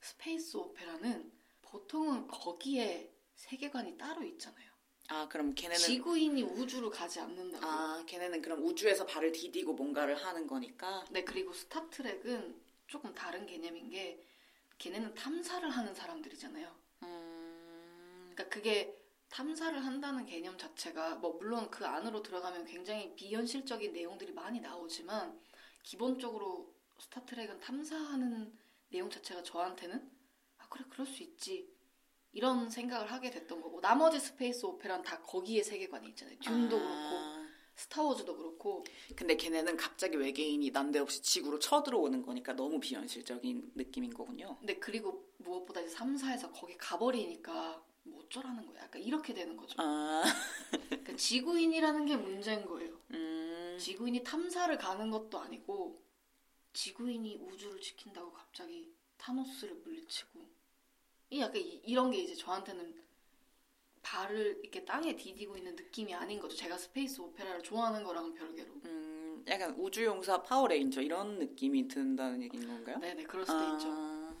[0.00, 1.41] space opera는
[1.72, 4.70] 보통은 거기에 세계관이 따로 있잖아요.
[5.08, 7.66] 아 그럼 걔네는 지구인이 우주로 가지 않는다고.
[7.66, 13.88] 아 걔네는 그럼 우주에서 발을 디디고 뭔가를 하는 거니까 네, 그리고 스타트렉은 조금 다른 개념인
[13.88, 14.22] 게
[14.78, 16.76] 걔네는 탐사를 하는 사람들이잖아요.
[17.04, 18.94] 음, 그러니까 그게
[19.30, 25.40] 탐사를 한다는 개념 자체가 뭐 물론 그 안으로 들어가면 굉장히 비현실적인 내용들이 많이 나오지만
[25.82, 28.58] 기본적으로 스타트렉은 탐사하는
[28.90, 30.11] 내용 자체가 저한테는 아
[30.72, 31.70] 그래 그럴 수 있지
[32.32, 36.38] 이런 생각을 하게 됐던 거고 나머지 스페이스 오페라는 다 거기에 세계관이 있잖아요.
[36.38, 43.72] 듄도 그렇고 아, 스타워즈도 그렇고 근데 걔네는 갑자기 외계인이 난데없이 지구로 쳐들어오는 거니까 너무 비현실적인
[43.74, 44.56] 느낌인 거군요.
[44.58, 48.82] 근데 그리고 무엇보다 이제 3, 4에서 거기 가버리니까 뭐 어쩌라는 거야.
[48.82, 49.74] 약간 이렇게 되는 거죠.
[49.78, 50.24] 아,
[50.88, 52.98] 그러니까 지구인이라는 게 문제인 거예요.
[53.10, 56.02] 음, 지구인이 탐사를 가는 것도 아니고
[56.72, 60.61] 지구인이 우주를 지킨다고 갑자기 타노스를 물리치고
[61.32, 62.94] 이 약간 이, 이런 게 이제 저한테는
[64.02, 66.54] 발을 이렇게 땅에 디디고 있는 느낌이 아닌 거죠.
[66.54, 68.70] 제가 스페이스 오페라를 좋아하는 거랑은 별개로.
[68.84, 72.98] 음, 약간 우주용사 파워레인저 이런 느낌이 든다는 얘기인 건가요?
[72.98, 73.88] 네네 그럴 수도 있죠.
[73.90, 74.34] 아,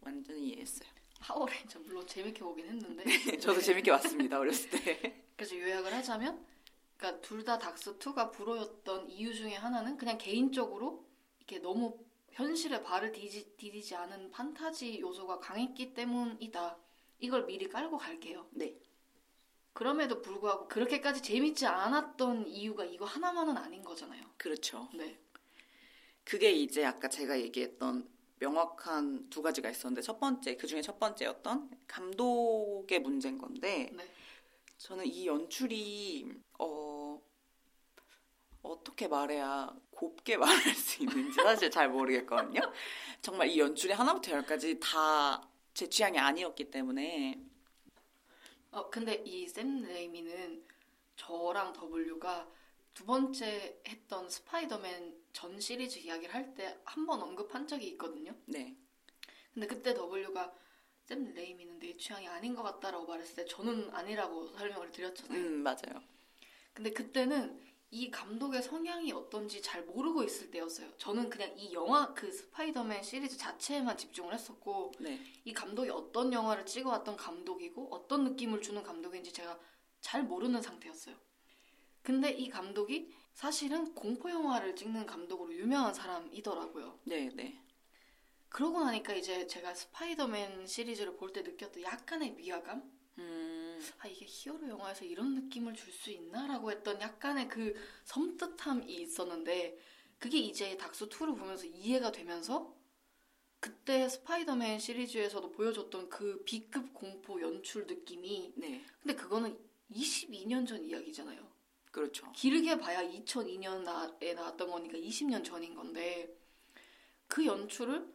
[0.00, 0.88] 완전히 이해했어요.
[1.20, 3.04] 파워레인저 물론 재밌게 보긴 했는데
[3.38, 5.22] 저도 재밌게 봤습니다 어렸을 때.
[5.36, 6.46] 그래서 요약을 하자면,
[6.96, 11.04] 그러니까 둘 다 닥스 2가 불호였던 이유 중에 하나는 그냥 개인적으로
[11.38, 11.98] 이렇게 너무
[12.32, 16.78] 현실에 발을 디지, 디디지 않은 판타지 요소가 강했기 때문이다.
[17.18, 18.46] 이걸 미리 깔고 갈게요.
[18.52, 18.76] 네.
[19.72, 24.22] 그럼에도 불구하고 그렇게까지 재밌지 않았던 이유가 이거 하나만은 아닌 거잖아요.
[24.36, 24.88] 그렇죠.
[24.94, 25.18] 네.
[26.24, 31.70] 그게 이제 아까 제가 얘기했던 명확한 두 가지가 있었는데 첫 번째 그 중에 첫 번째였던
[31.86, 34.10] 감독의 문제인 건데 네.
[34.78, 36.26] 저는 이 연출이
[36.58, 37.20] 어
[38.62, 42.60] 어떻게 말해야 곱게 말할 수 있는지 사실 잘 모르겠거든요.
[43.22, 47.40] 정말 이 연출이 하나부터 열까지 다 제 취향이 아니었기 때문에
[48.72, 50.64] 어, 근데 이샘 레이미는
[51.16, 52.48] 저랑 W가
[52.94, 58.34] 두 번째 했던 스파이더맨 전 시리즈 이야기를 할 때 한 번 언급한 적이 있거든요.
[58.46, 58.76] 네.
[59.54, 60.54] 근데 그때 W가
[61.04, 65.38] 샘 레이미는 내 취향이 아닌 것 같다라고 말했을 때 저는 아니라고 설명을 드렸잖아요.
[65.38, 66.02] 음 맞아요.
[66.74, 67.60] 근데 그때는
[67.92, 70.88] 이 감독의 성향이 어떤지 잘 모르고 있을 때였어요.
[70.96, 75.20] 저는 그냥 이 영화 그 스파이더맨 시리즈 자체에만 집중을 했었고 네.
[75.44, 79.58] 이 감독이 어떤 영화를 찍어왔던 감독이고 어떤 느낌을 주는 감독인지 제가
[80.00, 81.16] 잘 모르는 상태였어요.
[82.02, 87.00] 근데 이 감독이 사실은 공포 영화를 찍는 감독으로 유명한 사람이더라고요.
[87.04, 87.60] 네, 네.
[88.48, 92.82] 그러고 나니까 이제 제가 스파이더맨 시리즈를 볼 때 느꼈던 약간의 위화감?
[93.18, 99.78] 음, 아, 이게 히어로 영화에서 이런 느낌을 줄 수 있나라고 했던 약간의 그 섬뜩함이 있었는데
[100.18, 102.74] 그게 이제 닥스 2를 보면서 이해가 되면서
[103.58, 108.82] 그때 스파이더맨 시리즈에서도 보여줬던 그 B급 공포 연출 느낌이 네.
[109.02, 109.58] 근데 그거는
[109.90, 111.50] 22년 전 이야기잖아요.
[111.90, 112.30] 그렇죠.
[112.32, 116.34] 길게 봐야 2002년에 나왔던 거니까 20년 전인 건데
[117.26, 118.06] 그 연출을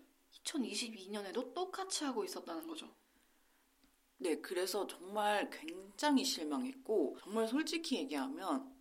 [0.43, 2.89] 2022년에도 똑같이 하고 있었다는 거죠.
[4.17, 8.73] 네, 그래서 정말 굉장히 실망했고, 정말 솔직히 얘기하면,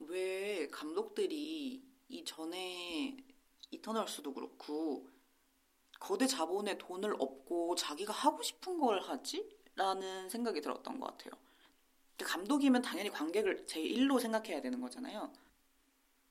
[0.00, 3.16] 왜 감독들이 이전에
[3.70, 5.08] 이터널스도 그렇고,
[6.00, 9.48] 거대 자본에 돈을 얻고 자기가 하고 싶은 걸 하지?
[9.76, 11.32] 라는 생각이 들었던 것 같아요.
[12.18, 15.32] 감독이면 당연히 관객을 제1로 생각해야 되는 거잖아요.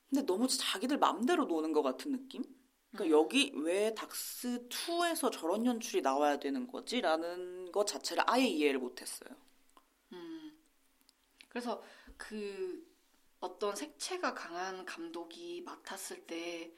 [0.10, 2.44] 근데 너무 자기들 맘대로 노는 것 같은 느낌?
[2.92, 3.20] 그러니까 음.
[3.20, 9.30] 여기 왜 닥스 2에서 저런 연출이 나와야 되는 거지라는 것 자체를 아예 이해를 못했어요.
[10.14, 10.58] 음.
[11.50, 11.82] 그래서
[12.18, 12.86] 그
[13.40, 16.72] 어떤 색채가 강한 감독이 맡았을 때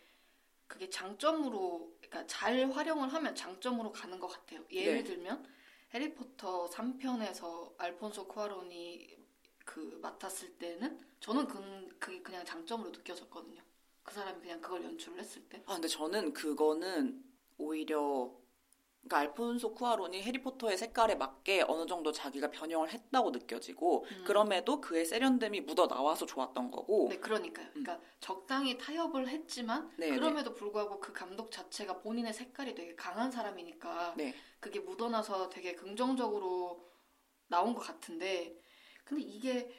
[0.68, 4.64] 그게 장점으로 그러니까 잘 활용을 하면 장점으로 가는 것 같아요.
[4.72, 5.04] 예를 네.
[5.04, 5.46] 들면
[5.94, 9.18] 해리포터 3편에서 알폰소 쿠아론이
[9.66, 13.62] 그 맡았을 때는 저는 그, 그게 그냥 장점으로 느껴졌거든요.
[14.04, 15.64] 그 사람이 그냥 그걸 연출을 했을 때.
[15.66, 17.24] 아, 근데 저는 그거는
[17.58, 18.32] 오히려
[19.04, 24.24] 그러니까 알폰소 쿠아론이 해리포터의 색깔에 맞게 어느 정도 자기가 변형을 했다고 느껴지고 음.
[24.26, 27.68] 그럼에도 그의 세련됨이 묻어 나와서 좋았던 거고 네, 그러니까요.
[27.72, 34.16] 그러니까 적당히 타협을 했지만 네, 그럼에도 불구하고 그 감독 자체가 본인의 색깔이 되게 강한 사람이니까
[34.16, 34.34] 네.
[34.62, 36.90] 그게 묻어나서 되게 긍정적으로
[37.48, 38.58] 나온 것 같은데
[39.04, 39.70] 근데 이게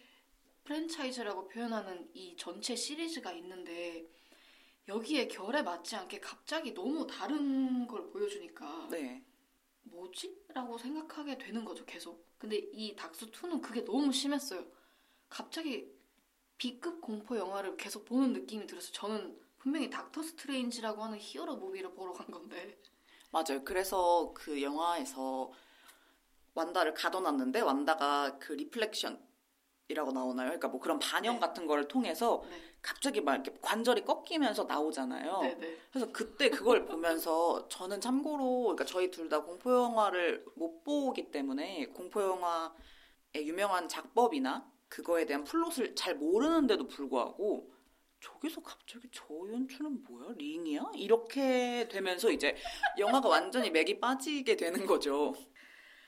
[0.65, 4.07] 프랜차이즈라고 표현하는 이 전체 시리즈가 있는데
[4.89, 9.25] 여기에 결에 맞지 않게 갑자기 너무 다른 걸 보여주니까 네.
[9.85, 10.45] 뭐지?
[10.49, 12.27] 라고 생각하게 되는 거죠, 계속.
[12.39, 14.65] 근데 이 닥스2는 그게 너무 심했어요.
[15.29, 15.91] 갑자기
[16.59, 22.13] B급 공포 영화를 계속 보는 느낌이 들어서 저는 분명히 닥터 스트레인지라고 하는 히어로 무비를 보러
[22.13, 22.79] 간 건데.
[23.31, 23.65] 맞아요.
[23.65, 25.51] 그래서 그 영화에서
[26.55, 29.21] 완다를 가둬놨는데 완다가 그 reflection
[29.89, 30.49] 이라고 나오나요?
[30.49, 31.41] 그러니까 뭐 그런 반영 네.
[31.41, 32.57] 같은 거를 통해서 네.
[32.81, 35.41] 갑자기 막 이렇게 관절이 꺾이면서 나오잖아요.
[35.43, 35.79] 네네.
[35.91, 41.87] 그래서 그때 그걸 보면서 저는 참고로 그러니까 저희 둘 다 공포 영화를 못 보기 때문에
[41.87, 42.73] 공포 영화의
[43.47, 47.71] 유명한 작법이나 그거에 대한 플롯을 잘 모르는데도 불구하고
[48.21, 50.33] 저기서 갑자기 저 연출은 뭐야?
[50.37, 50.93] 링이야?
[50.95, 52.57] 이렇게 되면서 이제
[52.99, 55.35] 영화가 완전히 맥이 빠지게 되는 거죠.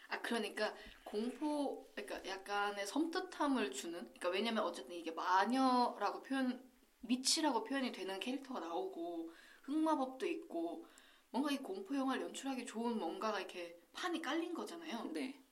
[0.09, 0.73] 아, 그러니까
[1.07, 6.62] 공포, 그러니까 약간의 섬뜩함을 주는, 그러니까 왜냐면 어쨌든 이게 마녀라고 표현,
[7.01, 10.87] 미치라고 표현이 되는 캐릭터가 나오고, 흑마법도 있고,
[11.31, 15.05] 뭔가 이 공포 영화를 연출하기 좋은 뭔가가 이렇게 판이 깔린 거잖아요.
[15.14, 15.42] 네.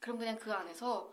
[0.00, 1.12] 그럼 그냥 그 안에서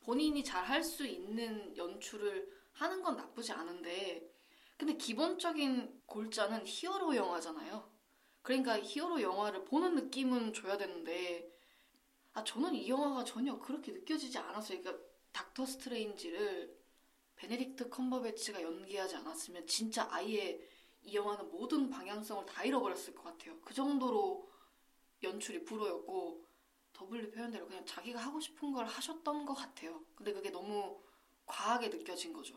[0.00, 4.30] 본인이 잘 할 수 있는 연출을 하는 건 나쁘지 않은데,
[4.78, 7.90] 근데 기본적인 골자는 히어로 영화잖아요.
[8.42, 11.51] 그러니까 히어로 영화를 보는 느낌은 줘야 되는데,
[12.34, 14.80] 아, 저는 이 영화가 전혀 그렇게 느껴지지 않았어요.
[14.80, 16.76] 그러니까 닥터 스트레인지를
[17.36, 20.60] 베네딕트 컴버배치가 연기하지 않았으면 진짜 아예
[21.02, 23.58] 이 영화는 모든 방향성을 다 잃어버렸을 것 같아요.
[23.60, 24.50] 그 정도로
[25.22, 26.46] 연출이 불호였고
[26.92, 30.04] W 표현대로 그냥 자기가 하고 싶은 걸 하셨던 것 같아요.
[30.14, 31.00] 근데 그게 너무
[31.46, 32.56] 과하게 느껴진 거죠.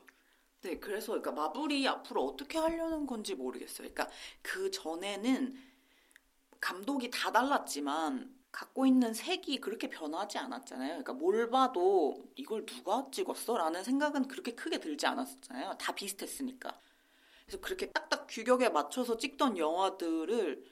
[0.61, 3.89] 네, 그래서 그러니까 마블이 앞으로 어떻게 하려는 건지 모르겠어요.
[3.89, 4.09] 그러니까
[4.41, 5.57] 그 전에는
[6.59, 10.87] 감독이 다 달랐지만 갖고 있는 색이 그렇게 변하지 않았잖아요.
[10.87, 13.57] 그러니까 뭘 봐도 이걸 누가 찍었어?
[13.57, 15.73] 라는 생각은 그렇게 크게 들지 않았었잖아요.
[15.77, 16.79] 다 비슷했으니까.
[17.45, 20.71] 그래서 그렇게 딱딱 규격에 맞춰서 찍던 영화들을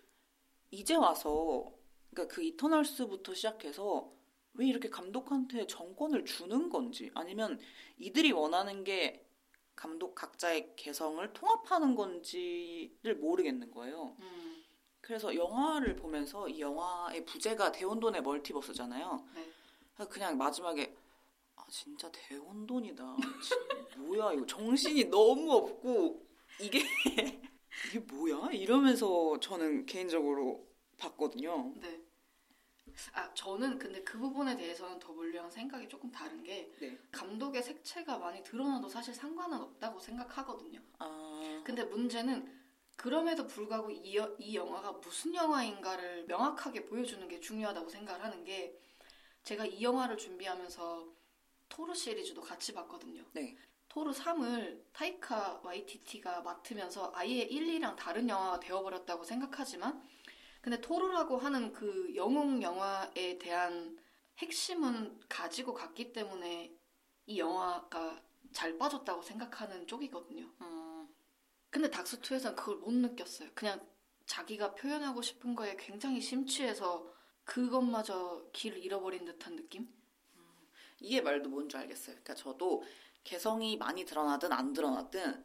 [0.72, 1.74] 이제 와서
[2.10, 4.10] 그러니까 그 이터널스부터 시작해서
[4.54, 7.60] 왜 이렇게 감독한테 정권을 주는 건지 아니면
[7.98, 9.26] 이들이 원하는 게
[9.76, 14.16] 감독 각자의 개성을 통합하는 건지를 모르겠는 거예요.
[14.22, 14.53] 음,
[15.04, 19.28] 그래서 영화를 보면서 이 영화의 부제가 대혼돈의 멀티버스잖아요.
[19.36, 20.06] 네.
[20.10, 20.96] 그냥 마지막에
[21.58, 23.18] 아 진짜 대혼돈이다.
[23.42, 26.26] 진- 뭐야 이거 정신이 너무 없고
[26.62, 26.80] 이게
[27.90, 30.66] 이게 뭐야 이러면서 저는 개인적으로
[30.98, 31.74] 봤거든요.
[31.76, 32.02] 네.
[33.14, 36.98] 아, 저는 근데 그 부분에 대해서는 더블유랑 생각이 조금 다른 게 네.
[37.12, 40.80] 감독의 색채가 많이 드러나도 사실 상관은 없다고 생각하거든요.
[41.00, 42.63] 아 근데 문제는
[42.96, 48.78] 그럼에도 불구하고 이, 여- 이 영화가 무슨 영화인가를 명확하게 보여주는 게 중요하다고 생각을 하는 게
[49.44, 51.08] 제가 이 영화를 준비하면서
[51.70, 53.24] 토르 시리즈도 같이 봤거든요.
[53.34, 53.58] 네.
[53.90, 60.04] 토르 3을 타이카 와이티티가 맡으면서 아예 1, 2랑 다른 영화가 되어버렸다고 생각하지만
[60.62, 63.98] 근데 토르라고 하는 그 영웅 영화에 대한
[64.40, 66.74] 핵심은 가지고 갔기 때문에
[67.28, 68.22] 이 영화가
[68.54, 70.50] 잘 빠졌다고 생각하는 쪽이거든요.
[70.62, 70.83] 음,
[71.74, 73.50] 근데 닥스2에서는 그걸 못 느꼈어요.
[73.56, 73.84] 그냥
[74.28, 77.12] 자기가 표현하고 싶은 거에 굉장히 심취해서
[77.46, 79.90] 그것마저 길을 잃어버린 듯한 느낌?
[81.00, 82.18] 이게 말도 뭔지 알겠어요.
[82.18, 82.84] 그러니까 저도
[83.24, 85.44] 개성이 많이 드러나든 안 드러나든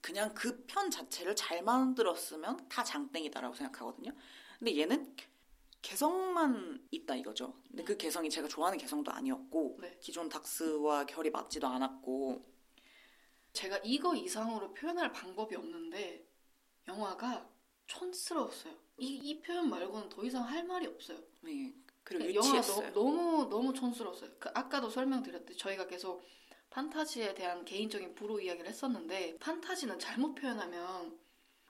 [0.00, 4.12] 그냥 그 편 자체를 잘 만들었으면 다 장땡이다라고 생각하거든요.
[4.60, 5.16] 근데 얘는
[5.82, 7.60] 개성만 있다 이거죠.
[7.66, 9.98] 근데 그 개성이 제가 좋아하는 개성도 아니었고 네.
[10.00, 12.53] 기존 닥스와 결이 맞지도 않았고
[13.54, 16.28] 제가 이거 이상으로 표현할 방법이 없는데
[16.86, 17.48] 영화가
[17.86, 18.74] 촌스러웠어요.
[18.98, 21.18] 이, 이 표현 말고는 더 이상 할 말이 없어요.
[21.40, 21.74] 네.
[22.02, 22.92] 그리고 그 영화가 유치했어요.
[22.92, 24.30] 너, 무 너무 촌스러웠어요.
[24.38, 26.22] 그 아까도 설명드렸듯이 저희가 계속
[26.70, 31.18] 판타지에 대한 개인적인 불호 이야기를 했었는데 판타지는 잘못 표현하면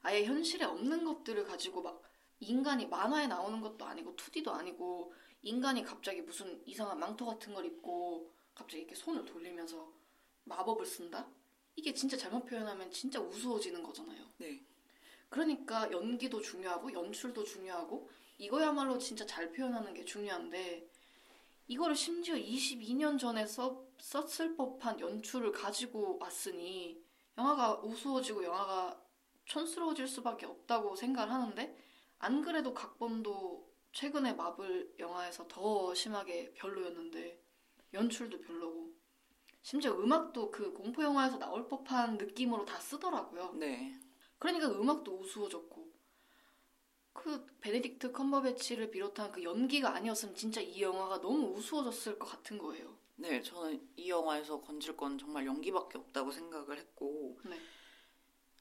[0.01, 2.03] 아예 현실에 없는 것들을 가지고 막
[2.41, 8.33] 인간이 만화에 나오는 것도 아니고 2D도 아니고 인간이 갑자기 무슨 이상한 망토 같은 걸 입고
[8.55, 9.93] 갑자기 이렇게 손을 돌리면서
[10.45, 11.29] 마법을 쓴다?
[11.77, 14.25] 이게 진짜 잘못 표현하면 진짜 우스워지는 거잖아요.
[14.39, 14.65] 네.
[15.29, 18.09] 그러니까 연기도 중요하고 연출도 중요하고
[18.39, 20.89] 이거야말로 진짜 잘 표현하는 게 중요한데
[21.67, 27.03] 이거를 심지어 22년 전에 써, 썼을 법한 연출을 가지고 왔으니
[27.39, 29.01] 영화가 우스워지고 영화가
[29.47, 31.77] 촌스러워질 수밖에 없다고 생각을 하는데
[32.19, 37.41] 안 그래도 각본도 최근에 마블 영화에서 더 심하게 별로였는데
[37.93, 38.93] 연출도 별로고
[39.65, 43.55] 심지어 음악도 그 공포 영화에서 나올 법한 느낌으로 다 쓰더라고요.
[43.55, 43.99] 네.
[44.39, 45.91] 그러니까 음악도 우스워졌고
[47.15, 52.95] 그 베네딕트 컴버배치를 비롯한 그 연기가 아니었으면 진짜 이 영화가 너무 우스워졌을 것 같은 거예요.
[53.17, 57.59] 네, 저는 이 영화에서 건질 건 정말 연기밖에 없다고 생각을 했고, 네.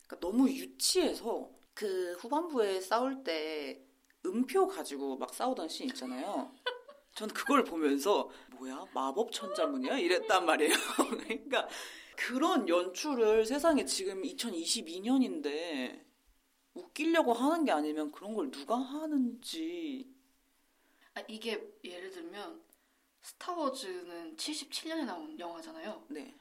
[0.07, 3.85] 그러니까 너무 유치해서 그 후반부에 싸울 때
[4.25, 6.53] 음표 가지고 막 싸우던 씬 있잖아요.
[7.13, 10.73] 전 그걸 보면서 뭐야 마법 천자문이야 이랬단 말이에요.
[11.25, 11.67] 그러니까
[12.15, 16.03] 그런 연출을 세상에 지금 2022년인데
[16.73, 20.11] 웃기려고 하는 게 아니면 그런 걸 누가 하는지
[21.15, 22.61] 아, 이게 예를 들면
[23.21, 26.05] 스타워즈는 77년에 나온 영화잖아요.
[26.09, 26.33] 네,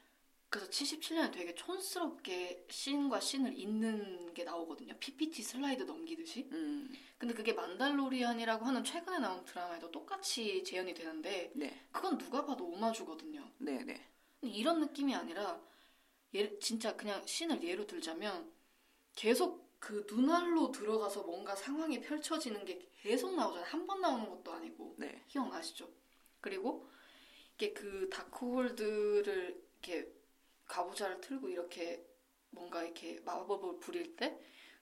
[0.53, 4.95] 그래서 77년에 되게 촌스럽게 씬과 씬을 잇는 게 나오거든요.
[5.01, 6.49] PPT 슬라이드 넘기듯이.
[6.53, 12.67] 음, 근데 그게 만달로리안이라고 하는 최근에 나온 드라마에도 똑같이 재현이 되는데 네, 그건 누가 봐도
[12.67, 13.51] 오마주거든요.
[13.59, 14.07] 네, 네,
[14.43, 15.61] 이런 느낌이 아니라
[16.35, 18.53] 예, 진짜 그냥 씬을 예로 들자면
[19.15, 23.67] 계속 그 눈알로 들어가서 뭔가 상황이 펼쳐지는 게 계속 나오잖아요.
[23.71, 25.91] 한 번 나오는 것도 아니고 네, 기억나시죠?
[26.41, 26.89] 그리고
[27.55, 30.13] 이게 그 다크홀드를 이렇게
[30.73, 32.03] 가부좌를 틀고 이렇게
[32.51, 34.39] 뭔가 이렇게 마법을 부릴 때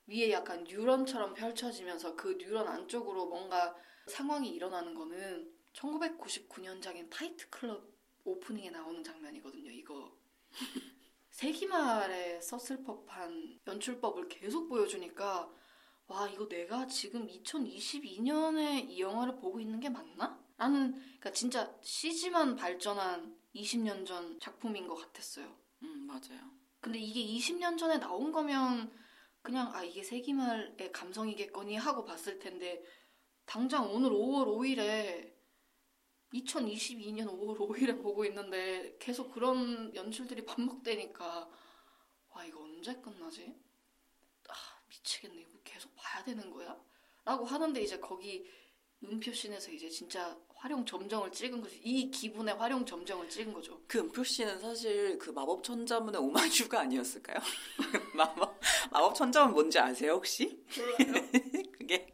[0.07, 3.75] 위에 약간 뉴런처럼 펼쳐지면서 그 뉴런 안쪽으로 뭔가
[4.07, 7.85] 상황이 일어나는 거는 1999년작인 파이트 클럽
[8.25, 9.71] 오프닝에 나오는 장면이거든요.
[9.71, 10.17] 이거
[11.31, 15.51] 세기말에 썼을 법한 연출법을 계속 보여주니까
[16.07, 20.41] 와 이거 내가 지금 2022년에 이 영화를 보고 있는 게 맞나?
[20.57, 25.60] 나는 그러니까 진짜 CG만 발전한 20년 전 작품인 것 같았어요.
[25.83, 26.51] 음 맞아요.
[26.81, 28.93] 근데 이게 20년 전에 나온 거면
[29.43, 32.83] 그냥 아 이게 세기말의 감성이겠거니 하고 봤을 텐데
[33.47, 35.35] 당장 오늘 5월 5일에
[36.33, 41.51] 2022년 5월 5일에 보고 있는데 계속 그런 연출들이 반복되니까
[42.29, 43.59] 와 이거 언제 끝나지?
[44.49, 44.55] 아
[44.89, 46.79] 미치겠네 이거 계속 봐야 되는 거야?
[47.25, 48.49] 라고 하는데 이제 거기
[49.03, 53.81] 음표씬에서 이제 진짜 활용 점정을 찍은 거지 이 기분에 활용 점정을 찍은 거죠.
[53.87, 57.39] 그 은표 씨는 사실 그 마법 천자문의 오마주가 아니었을까요?
[58.15, 60.63] 마법 마법 천자문 뭔지 아세요 혹시?
[61.73, 62.13] 그게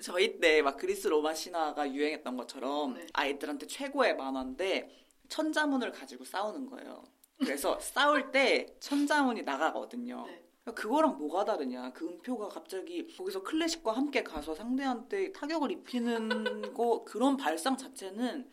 [0.00, 3.06] 저희 때 막 그리스 로마 신화가 유행했던 것처럼 네.
[3.14, 4.88] 아이들한테 최고의 만화인데
[5.28, 7.02] 천자문을 가지고 싸우는 거예요.
[7.38, 10.24] 그래서 싸울 때 천자문이 나가거든요.
[10.26, 10.47] 네.
[10.74, 11.92] 그거랑 뭐가 다르냐?
[11.92, 18.50] 그 은표가 갑자기 거기서 클래식과 함께 가서 상대한테 타격을 입히는 거 그런 발상 자체는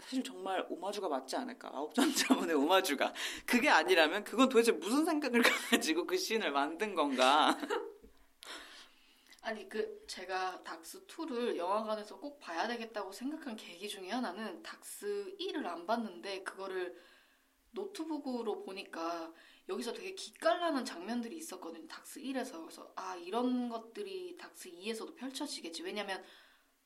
[0.00, 1.70] 사실 정말 오마주가 맞지 않을까?
[1.72, 3.12] 아홉 전자문의 오마주가
[3.44, 7.58] 그게 아니라면 그건 도대체 무슨 생각을 가지고 그 씬을 만든 건가?
[9.42, 15.64] 아니 그 제가 닥스 2를 영화관에서 꼭 봐야 되겠다고 생각한 계기 중에 하나는 닥스 1을
[15.66, 16.94] 안 봤는데 그거를
[17.70, 19.32] 노트북으로 보니까
[19.68, 21.86] 여기서 되게 기깔나는 장면들이 있었거든요.
[21.86, 25.82] 닥스 1에서 그래서 아 이런 것들이 닥스 2에서도 펼쳐지겠지.
[25.82, 26.24] 왜냐면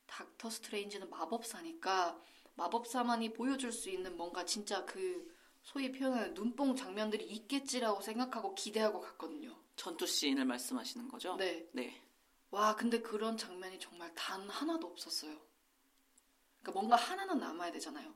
[0.07, 2.21] 닥터 스트레인지는 마법사니까
[2.55, 9.57] 마법사만이 보여줄 수 있는 뭔가 진짜 그 소위 표현하는 눈뽕 장면들이 있겠지라고 생각하고 기대하고 갔거든요.
[9.77, 11.37] 전투 씬을 말씀하시는 거죠?
[11.37, 11.69] 네.
[11.73, 12.03] 네.
[12.51, 15.41] 와, 근데 그런 장면이 정말 단 하나도 없었어요.
[16.61, 18.15] 그러니까 뭔가 하나는 남아야 되잖아요.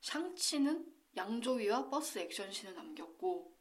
[0.00, 3.53] 샹치는 양조위와 버스 액션씬을 남겼고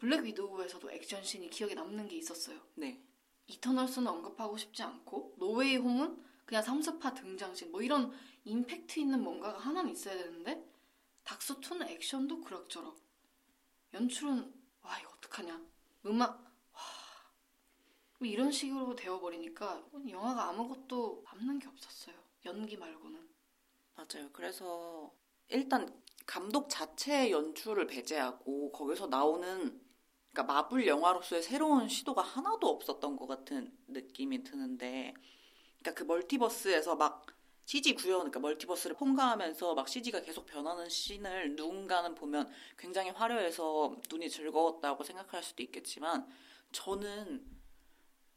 [0.00, 2.58] 블랙 위도우에서도 액션씬이 기억에 남는 게 있었어요.
[2.74, 3.04] 네.
[3.46, 8.10] 이터널스는 언급하고 싶지 않고 노웨이 홈은 그냥 3스파 등장씬 뭐 이런
[8.44, 10.66] 임팩트 있는 뭔가가 하나는 있어야 되는데
[11.24, 12.98] 닥스2는 액션도 그럭저럭.
[13.92, 15.60] 연출은, 와, 이거 어떡하냐.
[16.06, 16.40] 음악,
[16.72, 16.80] 와.
[18.18, 22.16] 뭐 이런 식으로 되어버리니까 영화가 아무것도 남는 게 없었어요.
[22.46, 23.28] 연기 말고는.
[23.96, 24.30] 맞아요.
[24.32, 25.12] 그래서
[25.48, 29.89] 일단 감독 자체의 연출을 배제하고 거기서 나오는
[30.32, 35.14] 그러니까 마블 영화로서의 새로운 시도가 하나도 없었던 것 같은 느낌이 드는데
[35.80, 37.26] 그러니까 그 멀티버스에서 막
[37.64, 44.28] CG 구현, 그러니까 멀티버스를 통과하면서 막 CG가 계속 변하는 씬을 누군가는 보면 굉장히 화려해서 눈이
[44.28, 46.28] 즐거웠다고 생각할 수도 있겠지만
[46.72, 47.46] 저는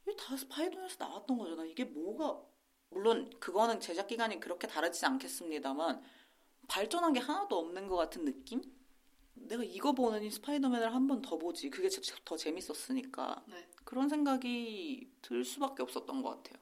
[0.03, 1.65] 이게 다 스파이더맨에서 나왔던 거잖아.
[1.65, 2.41] 이게 뭐가
[2.89, 6.03] 물론 그거는 제작 기간이 그렇게 다르지 않겠습니다만
[6.67, 8.61] 발전한 게 하나도 없는 것 같은 느낌?
[9.47, 11.69] 내가 이거 보느니 스파이더맨을 한 번 더 보지.
[11.69, 11.89] 그게
[12.25, 13.43] 더 재밌었으니까.
[13.47, 13.69] 네.
[13.83, 16.61] 그런 생각이 들 수밖에 없었던 것 같아요.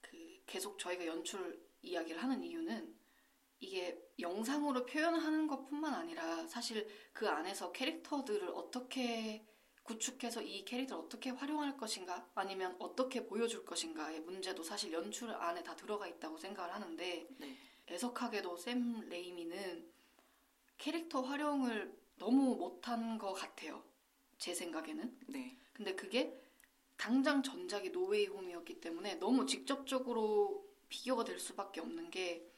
[0.00, 2.94] 그 계속 저희가 연출 이야기를 하는 이유는
[3.60, 9.46] 이게 영상으로 표현하는 것뿐만 아니라 사실 그 안에서 캐릭터들을 어떻게
[9.84, 15.74] 구축해서 이 캐릭터를 어떻게 활용할 것인가 아니면 어떻게 보여줄 것인가의 문제도 사실 연출 안에 다
[15.76, 17.58] 들어가 있다고 생각을 하는데 네.
[17.88, 19.90] 애석하게도 샘 레이미는
[20.82, 23.84] 캐릭터 활용을 너무 못한 것 같아요.
[24.36, 25.16] 제 생각에는.
[25.28, 25.56] 네.
[25.72, 26.36] 근데 그게
[26.96, 32.50] 당장 전작이 노웨이 홈이었기 때문에 너무 직접적으로 비교가 될 수밖에 없는 게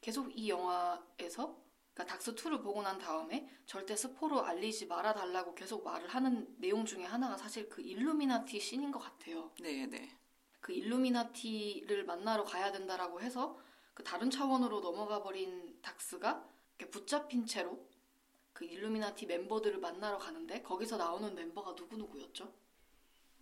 [0.00, 1.60] 계속 이 영화에서
[1.92, 6.84] 그러니까 닥스 2를 보고 난 다음에 절대 스포로 알리지 말아 달라고 계속 말을 하는 내용
[6.84, 9.50] 중에 하나가 사실 그 일루미나티 씬인 것 같아요.
[9.60, 10.16] 네, 네.
[10.60, 13.58] 그 일루미나티를 만나러 가야 된다라고 해서
[13.92, 16.48] 그 다른 차원으로 넘어가 버린 닥스가
[16.88, 17.86] 붙잡힌 채로
[18.52, 22.52] 그 일루미나티 멤버들을 만나러 가는데 거기서 나오는 멤버가 누구누구였죠?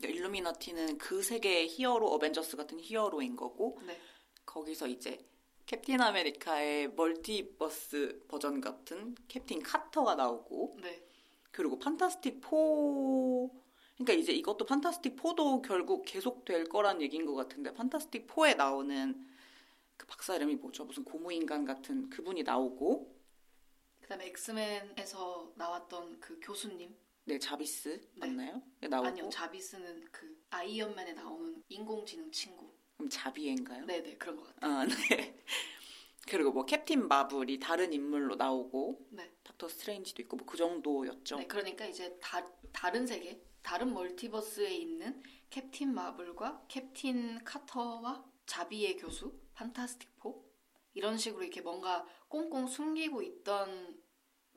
[0.02, 4.00] 일루미나티는 그 세계의 히어로 어벤져스 같은 히어로인 거고 네.
[4.46, 5.26] 거기서 이제
[5.66, 11.04] 캡틴 아메리카의 멀티버스 버전 같은 캡틴 카터가 나오고 네.
[11.50, 12.50] 그리고 판타스틱 4
[13.96, 19.26] 그러니까 이제 이것도 판타스틱 4도 결국 계속 될 거란 얘기인 것 같은데 판타스틱 4에 나오는
[19.96, 20.84] 그 박사 이름이 뭐죠?
[20.84, 23.17] 무슨 고무인간 같은 그분이 나오고
[24.08, 26.96] 그다음에 엑스맨에서 나왔던 그 교수님
[27.26, 28.26] 네 자비스 네.
[28.26, 28.62] 맞나요?
[28.80, 33.84] 네, 나오고 아니요 자비스는 그 아이언맨에 나오는 인공지능 친구 그럼 자비엔가요?
[33.84, 35.38] 네 네 그런 것 같아요 아, 네.
[36.26, 39.30] 그리고 뭐 캡틴 마블이 다른 인물로 나오고 네.
[39.44, 41.36] 닥터 스트레인지도 있고 뭐 그 정도였죠.
[41.36, 49.38] 네 그러니까 이제 다, 다른 세계 다른 멀티버스에 있는 캡틴 마블과 캡틴 카터와 자비에 교수
[49.54, 50.47] 판타스틱 포
[50.98, 54.02] 이런 식으로 이렇게 뭔가 꽁꽁 숨기고 있던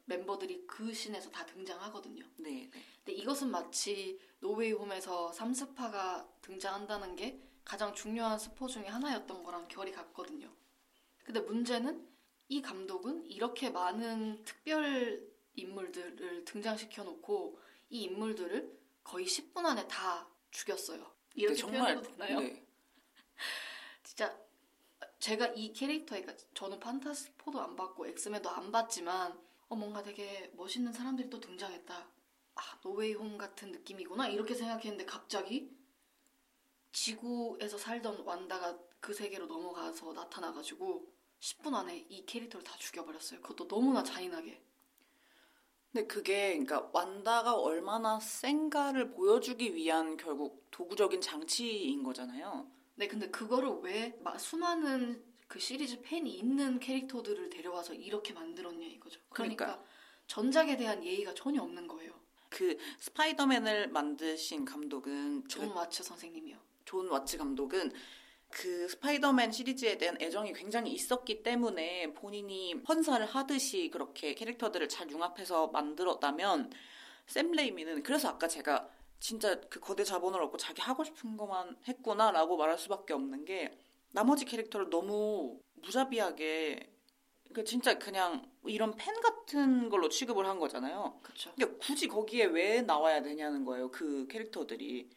[0.05, 2.25] 멤버들이 그 씬에서 다 등장하거든요.
[2.37, 2.83] 네, 네.
[2.97, 9.91] 근데 이것은 마치 노웨이 홈에서 삼스파가 등장한다는 게 가장 중요한 스포 중에 하나였던 거랑 결이
[9.91, 10.51] 같거든요.
[11.23, 12.09] 근데 문제는
[12.49, 15.23] 이 감독은 이렇게 많은 특별
[15.53, 17.59] 인물들을 등장시켜 놓고
[17.91, 21.05] 이 인물들을 거의 10분 안에 다 죽였어요.
[21.35, 22.39] 이렇게 근데 표현해도 되나요?
[22.39, 22.65] 네.
[24.03, 24.35] 진짜
[25.21, 30.51] 제가 이 캐릭터에 그러니까 저는 판타스틱 포도 안 봤고 엑스맨도 안 봤지만 어 뭔가 되게
[30.55, 32.11] 멋있는 사람들이 또 등장했다.
[32.55, 35.71] 아 노웨이 홈 같은 느낌이구나 이렇게 생각했는데 갑자기
[36.91, 43.41] 지구에서 살던 완다가 그 세계로 넘어가서 나타나가지고 10분 안에 이 캐릭터를 다 죽여버렸어요.
[43.41, 44.59] 그것도 너무나 잔인하게.
[45.91, 52.80] 근데 그게 그러니까 완다가 얼마나 센가를 보여주기 위한 결국 도구적인 장치인 거잖아요.
[52.95, 59.19] 네, 근데 그거를 왜 마- 수많은 그 시리즈 팬이 있는 캐릭터들을 데려와서 이렇게 만들었냐 이거죠.
[59.29, 59.85] 그러니까, 그러니까.
[60.27, 62.13] 전작에 대한 예의가 전혀 없는 거예요.
[62.49, 66.57] 그 스파이더맨을 만드신 감독은 존 그 와츠 선생님이요.
[66.85, 67.91] 존 와츠 감독은
[68.49, 75.67] 그 스파이더맨 시리즈에 대한 애정이 굉장히 있었기 때문에 본인이 헌사를 하듯이 그렇게 캐릭터들을 잘 융합해서
[75.67, 76.71] 만들었다면
[77.27, 78.89] 샘 레이미는 그래서 아까 제가
[79.21, 83.77] 진짜 그 거대 자본을 얻고 자기 하고 싶은 것만 했구나라고 말할 수밖에 없는 게
[84.11, 86.91] 나머지 캐릭터를 너무 무자비하게
[87.53, 91.19] 그 진짜 그냥 이런 팬 같은 걸로 취급을 한 거잖아요.
[91.21, 91.53] 그렇죠.
[91.53, 93.91] 그러니까 굳이 거기에 왜 나와야 되냐는 거예요.
[93.91, 95.09] 그 캐릭터들이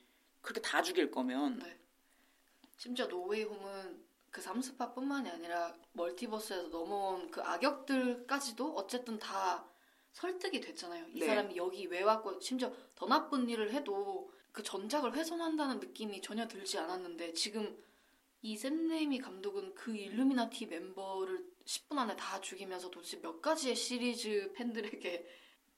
[0.43, 1.81] 그렇게 다 죽일 거면 네.
[2.77, 9.65] 심지어 노웨이 홈은 그 삼스파뿐만이 아니라 멀티버스에서 넘어온 그 악역들까지도 어쨌든 다
[10.15, 11.07] 설득이 됐잖아요.
[11.13, 11.27] 이 네.
[11.27, 16.79] 사람이 여기 왜 왔고 심지어 더 나쁜 일을 해도 그 전작을 훼손한다는 느낌이 전혀 들지
[16.79, 17.77] 않았는데 지금
[18.41, 25.27] 이 샘레이미 감독은 그 일루미나티 멤버를 10분 안에 다 죽이면서 도대체 몇 가지의 시리즈 팬들에게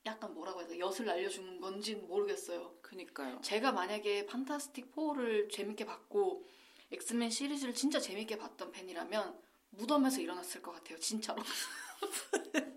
[0.04, 2.76] 약간 뭐라고 해야 돼 엿을 알려준 건지는 모르겠어요.
[2.82, 3.40] 그니까요.
[3.40, 6.46] 제가 만약에 판타스틱 4를 재밌게 봤고
[6.92, 10.98] 엑스맨 시리즈를 진짜 재밌게 봤던 팬이라면 무덤에서 일어났을 것 같아요.
[10.98, 11.42] 진짜로.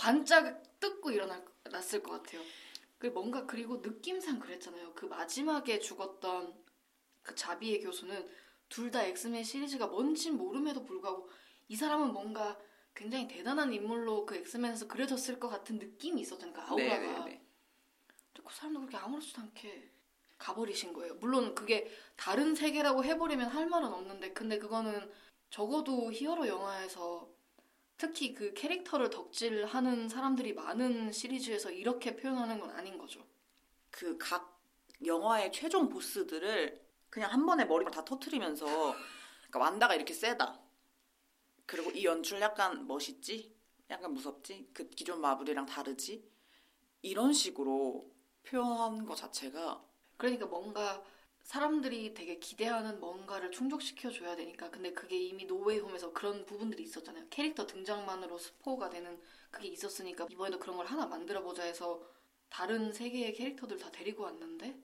[0.00, 2.40] 관짝 뜯고 일어났을 것 같아요.
[2.98, 4.94] 그 뭔가 그리고 느낌상 그랬잖아요.
[4.94, 6.54] 그 마지막에 죽었던
[7.22, 8.26] 그 자비에 교수는
[8.70, 11.28] 둘 다 엑스맨 시리즈가 뭔진 모름에도 불구하고
[11.68, 12.58] 이 사람은 뭔가
[12.94, 16.54] 굉장히 대단한 인물로 그 엑스맨에서 그려졌을 것 같은 느낌이 있었잖아요.
[16.54, 16.98] 그 아우라가.
[16.98, 17.46] 네네네.
[18.32, 19.90] 근데 그 사람도 그렇게 아무렇지도 않게
[20.38, 21.14] 가버리신 거예요.
[21.16, 25.12] 물론 그게 다른 세계라고 해버리면 할 말은 없는데 근데 그거는
[25.50, 27.28] 적어도 히어로 영화에서
[28.00, 33.26] 특히 그 캐릭터를 덕질하는 사람들이 많은 시리즈에서 이렇게 표현하는 건 아닌 거죠.
[33.90, 34.58] 그 각
[35.04, 36.80] 영화의 최종 보스들을
[37.10, 40.58] 그냥 한 번에 머리를 다 터트리면서 그러니까 완다가 이렇게 세다.
[41.66, 43.54] 그리고 이 연출 약간 멋있지?
[43.90, 44.70] 약간 무섭지?
[44.72, 46.26] 그 기존 마블이랑 다르지?
[47.02, 48.10] 이런 식으로
[48.44, 49.84] 표현한 것 자체가
[50.16, 51.04] 그러니까 뭔가
[51.50, 57.26] 사람들이 되게 기대하는 뭔가를 충족시켜 줘야 되니까 근데 그게 이미 노웨이 홈에서 그런 부분들이 있었잖아요.
[57.28, 59.20] 캐릭터 등장만으로 스포가 되는
[59.50, 62.08] 그게 있었으니까 이번에도 그런 걸 하나 만들어 보자 해서
[62.50, 64.80] 다른 세계의 캐릭터들 다 데리고 왔는데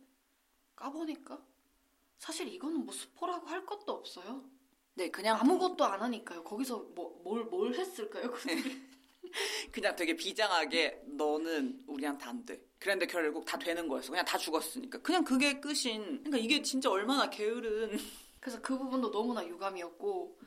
[0.74, 1.40] 까보니까
[2.18, 4.44] 사실 이거는 뭐 스포라고 할 것도 없어요.
[4.94, 6.42] 네 그냥 아무것도 안 하니까요.
[6.42, 8.32] 거기서 뭐뭘뭘 했을까요?
[8.32, 8.82] 그들이?
[9.70, 12.60] 그냥 되게 비장하게 너는 우리한테 안 돼.
[12.78, 14.10] 그런데 결국 다 되는 거였어.
[14.10, 14.98] 그냥 다 죽었으니까.
[15.02, 16.02] 그냥 그게 끝인.
[16.24, 17.90] 그러니까 이게 진짜 얼마나 게으른.
[18.40, 20.38] 그래서 그 부분도 너무나 유감이었고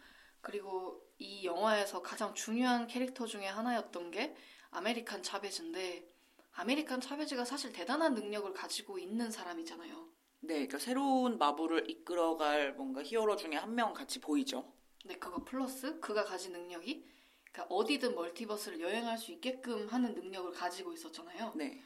[0.42, 4.36] 그리고 이 영화에서 가장 중요한 캐릭터 중에 하나였던 게
[4.72, 6.08] 아메리칸 차베즈인데
[6.54, 10.08] 아메리칸 차베즈가 사실 대단한 능력을 가지고 있는 사람이잖아요.
[10.42, 14.72] 네, 그러니까 새로운 마블을 이끌어갈 뭔가 히어로 중에 한 명 같이 보이죠.
[15.02, 17.06] 근데 그거 플러스 그가 가진 능력이
[17.52, 21.54] 그러니까 어디든 멀티버스를 여행할 수 있게끔 하는 능력을 가지고 있었잖아요.
[21.56, 21.82] 네.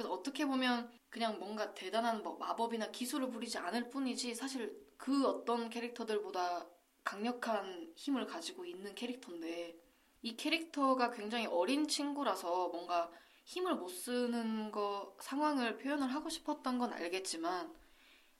[0.00, 5.68] 그래서 어떻게 보면 그냥 뭔가 대단한 뭐 마법이나 기술을 부리지 않을 뿐이지 사실 그 어떤
[5.68, 6.66] 캐릭터들보다
[7.04, 9.76] 강력한 힘을 가지고 있는 캐릭터인데
[10.22, 13.12] 이 캐릭터가 굉장히 어린 친구라서 뭔가
[13.44, 17.70] 힘을 못 쓰는 거 상황을 표현을 하고 싶었던 건 알겠지만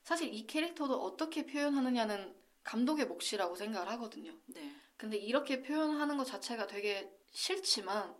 [0.03, 2.35] 사실 이 캐릭터도 어떻게 표현하느냐는
[2.65, 4.33] 감독의 몫이라고 생각을 하거든요.
[4.47, 4.75] 네.
[4.97, 8.17] 근데 이렇게 표현하는 것 자체가 되게 싫지만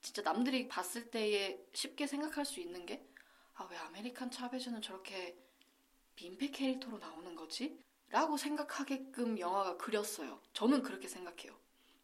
[0.00, 3.06] 진짜 남들이 봤을 때에 쉽게 생각할 수 있는 게
[3.58, 5.38] 아 왜 아메리칸 차베즈는 저렇게
[6.16, 7.78] 민폐 캐릭터로 나오는 거지?
[8.10, 10.40] 라고 생각하게끔 영화가 그렸어요.
[10.52, 11.58] 저는 그렇게 생각해요.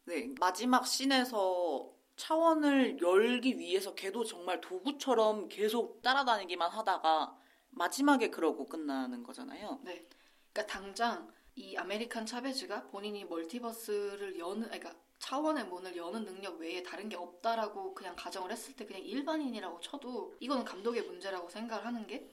[0.05, 0.33] 네.
[0.39, 7.37] 마지막 씬에서 차원을 열기 위해서 걔도 정말 도구처럼 계속 따라다니기만 하다가
[7.69, 9.79] 마지막에 그러고 끝나는 거잖아요.
[9.83, 10.07] 네.
[10.51, 14.93] 그러니까 당장 이 아메리칸 차베즈가 본인이 멀티버스를 여는, 그러니까
[15.23, 20.35] 차원의 문을 여는 능력 외에 다른 게 없다라고 그냥 가정을 했을 때 그냥 일반인이라고 쳐도
[20.41, 22.29] 이거는 감독의 문제라고 생각을 하는 게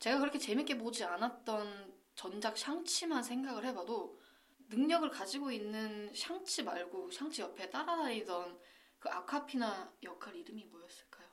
[0.00, 4.20] 제가 그렇게 재밌게 보지 않았던 전작 샹치만 생각을 해봐도
[4.68, 8.60] 능력을 가지고 있는 샹치 말고 샹치 옆에 따라다니던
[8.98, 11.26] 그 아카피나 역할 이름이 뭐였을까요?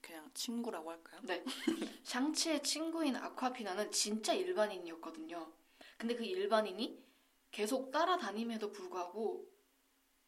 [0.00, 1.20] 그냥 친구라고 할까요?
[1.24, 1.44] 네.
[2.04, 5.52] 샹치의 친구인 아쿠아피나는 진짜 일반인이었거든요.
[5.98, 7.02] 근데 그 일반인이
[7.50, 9.50] 계속 따라다님에도 불구하고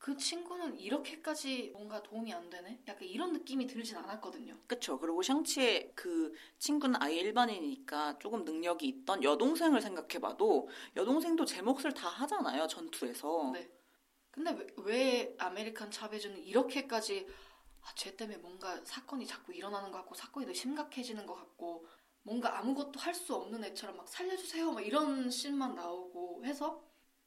[0.03, 2.82] 그 친구는 이렇게까지 뭔가 도움이 안 되네?
[2.88, 4.59] 약간 이런 느낌이 들진 않았거든요.
[4.66, 4.98] 그쵸.
[4.98, 12.09] 그리고 샹치의 그 친구는 아예 일반인이니까 조금 능력이 있던 여동생을 생각해봐도 여동생도 제 몫을 다
[12.09, 12.66] 하잖아요.
[12.66, 13.53] 전투에서.
[13.55, 13.70] 네.
[14.32, 17.28] 근데 왜, 왜 아메리칸 차베즈는 이렇게까지
[17.82, 21.86] 아, 쟤 때문에 뭔가 사건이 자꾸 일어나는 것 같고 사건이 더 심각해지는 것 같고
[22.22, 26.82] 뭔가 아무것도 할 수 없는 애처럼 막 살려주세요 막 이런 씬만 나오고 해서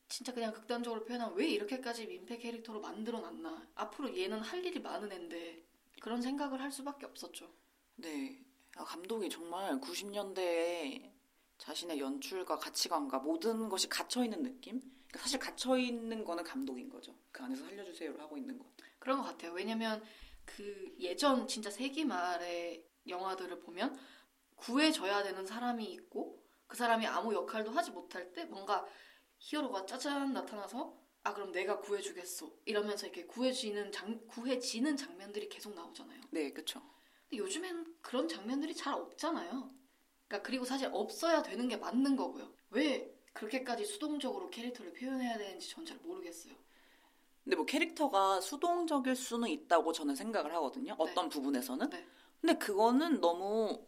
[0.08, 5.64] 진짜 그냥 극단적으로 표현하면 왜 이렇게까지 민폐 캐릭터로 만들어놨나 앞으로 얘는 할 일이 많은 앤데
[6.02, 7.52] 그런 생각을 할 수밖에 없었죠.
[7.96, 8.44] 네.
[8.78, 11.12] 아, 감독이 정말 90년대에
[11.58, 14.80] 자신의 연출과 가치관과 모든 것이 갇혀있는 느낌?
[14.80, 17.16] 그러니까 사실 갇혀있는 거는 감독인 거죠.
[17.32, 18.66] 그 안에서 살려주세요를 하고 있는 거.
[19.00, 19.54] 그런 것 같아요.
[19.54, 20.04] 왜냐면
[20.44, 23.98] 그 예전 진짜 세기 말의 영화들을 보면
[24.56, 28.86] 구해줘야 되는 사람이 있고 그 사람이 아무 역할도 하지 못할 때 뭔가
[29.46, 36.20] 히어로가 짜잔 나타나서 아 그럼 내가 구해주겠어 이러면서 이렇게 구해지는 장 구해지는 장면들이 계속 나오잖아요.
[36.32, 36.82] 네, 그쵸.
[37.30, 39.72] 근데 요즘엔 그런 장면들이 잘 없잖아요.
[40.28, 42.52] 그러니까 그리고 사실 없어야 되는 게 맞는 거고요.
[42.72, 46.56] 왜 그렇게까지 수동적으로 캐릭터를 표현해야 되는지 전 잘 모르겠어요.
[47.44, 50.96] 근데 뭐 캐릭터가 수동적일 수는 있다고 저는 생각을 하거든요.
[50.98, 51.90] 어떤 부분에서는.
[51.92, 52.08] 네.
[52.42, 53.86] 근데 그거는 너무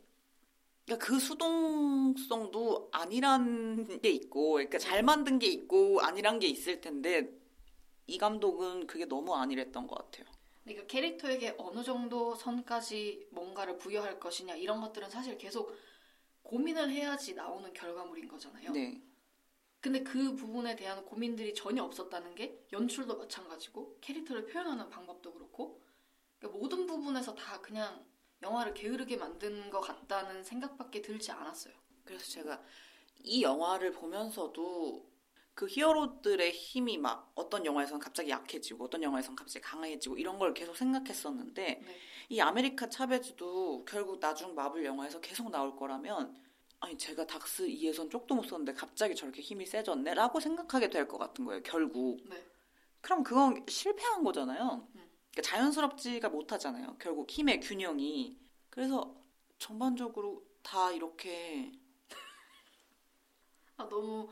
[0.88, 7.30] 그러니까 그 수동성도 아니란 게 있고, 그러니까 잘 만든 게 있고 아니란 게 있을 텐데
[8.08, 10.26] 이 감독은 그게 너무 아니랬던 것 같아요.
[10.64, 15.76] 그러니까 캐릭터에게 어느 정도 선까지 뭔가를 부여할 것이냐 이런 것들은 사실 계속
[16.44, 18.72] 고민을 해야지 나오는 결과물인 거잖아요.
[18.72, 19.02] 네,
[19.82, 25.82] 근데 그 부분에 대한 고민들이 전혀 없었다는 게 연출도 마찬가지고 캐릭터를 표현하는 방법도 그렇고
[26.40, 28.06] 그러니까 모든 부분에서 다 그냥
[28.42, 31.74] 영화를 게으르게 만든 것 같다는 생각밖에 들지 않았어요.
[32.04, 32.62] 그래서 제가
[33.24, 35.10] 이 영화를 보면서도
[35.54, 40.76] 그 히어로들의 힘이 막 어떤 영화에선 갑자기 약해지고 어떤 영화에선 갑자기 강해지고 이런 걸 계속
[40.78, 41.98] 생각했었는데 네.
[42.30, 46.36] 이 아메리카 차베즈도 결국 나중 마블 영화에서 계속 나올 거라면
[46.80, 51.18] 아니 제가 닥스 2에선 쪽도 못 썼는데 갑자기 저렇게 힘이 세졌네 라고 생각하게 될 것
[51.18, 52.46] 같은 거예요 결국 네.
[53.02, 55.07] 그럼 그건 실패한 거잖아요 음.
[55.38, 58.38] 그러니까 자연스럽지가 못하잖아요 결국 힘의 균형이
[58.70, 59.16] 그래서
[59.60, 61.72] 전반적으로 다 이렇게
[63.78, 64.28] 아 너무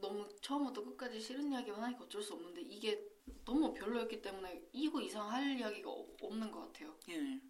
[0.00, 3.04] 너무 처음부터 끝까지 싫은 이야기만 하니까 어쩔 수 없는데 이게
[3.44, 6.94] 너무 별로였기 때문에 이거 이상 할 이야기가 어- 없는 것 같아요.
[7.10, 7.40] 예.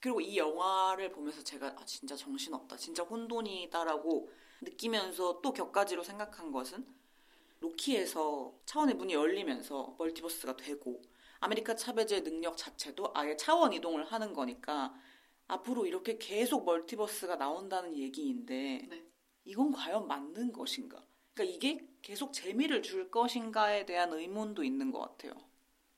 [0.00, 2.76] 그리고 이 영화를 보면서 제가 아, 진짜 정신없다.
[2.76, 4.30] 진짜 혼돈이다라고
[4.60, 6.86] 느끼면서 또 격가지로 생각한 것은
[7.60, 11.02] 로키에서 차원의 문이 열리면서 멀티버스가 되고
[11.40, 14.94] 아메리카 차베즈의 능력 자체도 아예 차원 이동을 하는 거니까
[15.46, 19.04] 앞으로 이렇게 계속 멀티버스가 나온다는 얘기인데 네.
[19.44, 21.04] 이건 과연 맞는 것인가?
[21.34, 25.34] 그러니까 이게 계속 재미를 줄 것인가에 대한 의문도 있는 것 같아요.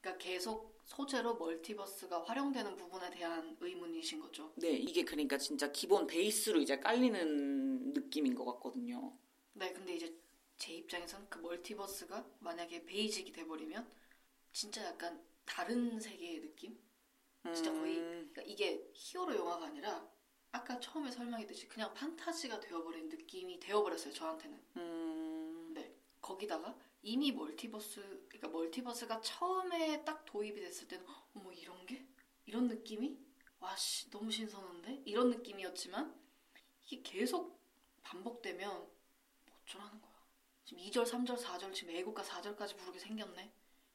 [0.01, 4.53] 그러니까 계속 소재로 멀티버스가 활용되는 부분에 대한 의문이신 거죠.
[4.57, 9.16] 네, 이게 그러니까 진짜 기본 베이스로 이제 깔리는 느낌인 것 같거든요.
[9.53, 10.16] 네, 근데 이제
[10.57, 13.87] 제 입장에선 그 멀티버스가 만약에 basic이 돼버리면
[14.57, 16.81] 진짜 약간 다른 세계의 느낌?
[17.53, 20.11] 진짜 거의 음, 그러니까 이게 히어로 영화가 아니라
[20.51, 24.59] 아까 처음에 설명했듯이 그냥 판타지가 되어버린 느낌이 되어버렸어요 저한테는.
[24.79, 25.95] 음, 네.
[26.23, 28.01] 거기다가 이미 멀티버스,
[28.31, 31.05] 그러니까 멀티버스가 처음에 딱 도입이 됐을 때는
[31.35, 32.07] 어머 이런 게
[32.47, 33.19] 이런 느낌이
[33.61, 36.19] 와씨 너무 신선한데 이런 느낌이었지만
[36.87, 37.61] 이게 계속
[38.03, 40.15] 반복되면 뭐 어쩌라는 거야.
[40.65, 43.53] 지금 2절, 3절, 4절 지금 애국가 4절까지 부르게 생겼네.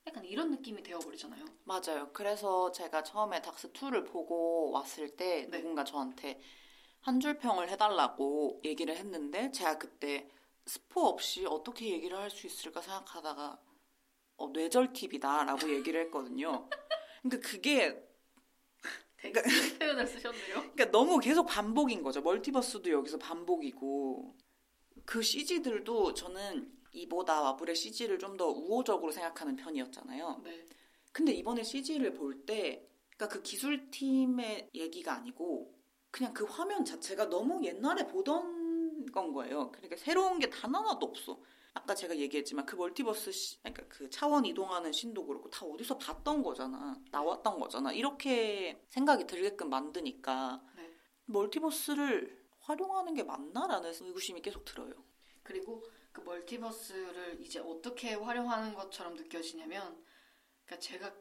[0.08, 1.46] 약간 이런 느낌이 되어버리잖아요.
[1.64, 2.10] 맞아요.
[2.14, 5.58] 그래서 제가 처음에 닥스 2를 보고 왔을 때 네.
[5.60, 6.40] 누군가 저한테
[7.02, 10.30] 한 줄 평을 해달라고 얘기를 했는데 제가 그때
[10.68, 13.60] 스포 없이 어떻게 얘기를 할 수 있을까 생각하다가
[14.38, 16.70] 어, 뇌절 팁이다 라고 얘기를 했거든요.
[17.24, 18.08] 그러니까 그게
[19.18, 19.34] 큰
[19.80, 20.56] 표현을 쓰셨네요.
[20.56, 22.22] 그러니까 너무 계속 반복인 거죠.
[22.22, 24.36] 멀티버스도 여기서 반복이고
[25.06, 30.42] 그 CG들도 저는 이보다 마블의 CG를 좀 더 우호적으로 생각하는 편이었잖아요.
[30.44, 30.66] 네.
[31.12, 32.88] 근데 이번에 CG를 볼 때
[33.18, 35.74] 그러니까 그 기술팀의 얘기가 아니고
[36.12, 39.72] 그냥 그 화면 자체가 너무 옛날에 보던 건 거예요.
[39.72, 41.40] 그러니까 새로운 게 단 하나도 없어.
[41.74, 46.44] 아까 제가 얘기했지만 그 멀티버스 시, 그러니까 그 차원 이동하는 신도 그렇고 다 어디서 봤던
[46.44, 46.96] 거잖아.
[47.12, 47.94] 나왔던 거잖아.
[47.94, 50.90] 이렇게 생각이 들게끔 만드니까 네.
[51.26, 54.92] multiverse를 활용하는 게 맞나라는 의구심이 계속 들어요.
[55.44, 60.04] 그리고 그 multiverse를 이제 어떻게 활용하는 것처럼 느껴지냐면,
[60.66, 61.14] 그러니까 제가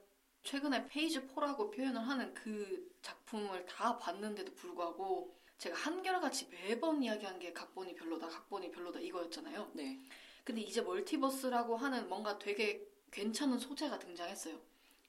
[0.43, 7.53] 최근에 Phase 4라고 표현을 하는 그 작품을 다 봤는데도 불구하고 제가 한결같이 매번 이야기한 게
[7.53, 9.73] 각본이 별로다, 각본이 별로다 이거였잖아요.
[9.75, 10.01] 네.
[10.45, 14.59] 근데 이제 multiverse라고 하는 뭔가 되게 괜찮은 소재가 등장했어요.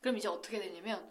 [0.02, 1.10] 그럼 이제 어떻게 되냐면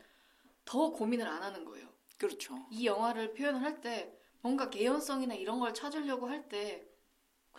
[0.64, 1.89] 더 고민을 안 하는 거예요.
[2.18, 2.66] 그렇죠.
[2.71, 6.87] 이 영화를 표현을 할 때 뭔가 개연성이나 이런 걸 찾으려고 할 때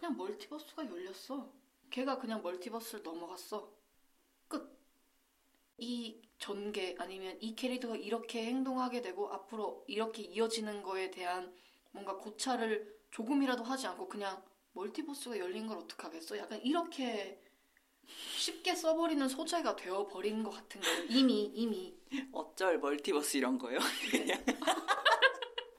[0.01, 1.47] 그냥 멀티버스가 열렸어.
[1.91, 3.71] 걔가 그냥 멀티버스를 넘어갔어.
[4.47, 4.75] 끝.
[5.77, 11.55] 이 전개 아니면 이 캐릭터가 이렇게 행동하게 되고 앞으로 이렇게 이어지는 거에 대한
[11.91, 14.43] 뭔가 고찰을 조금이라도 하지 않고 그냥
[14.73, 16.35] 멀티버스가 열린 걸 어떡하겠어?
[16.39, 17.39] 약간 이렇게
[18.37, 21.05] 쉽게 써버리는 소재가 되어버린 것 같은 거예요.
[21.09, 21.95] 이미 이미.
[22.31, 23.77] 어쩔 멀티버스 이런 거요?
[24.09, 24.43] 그냥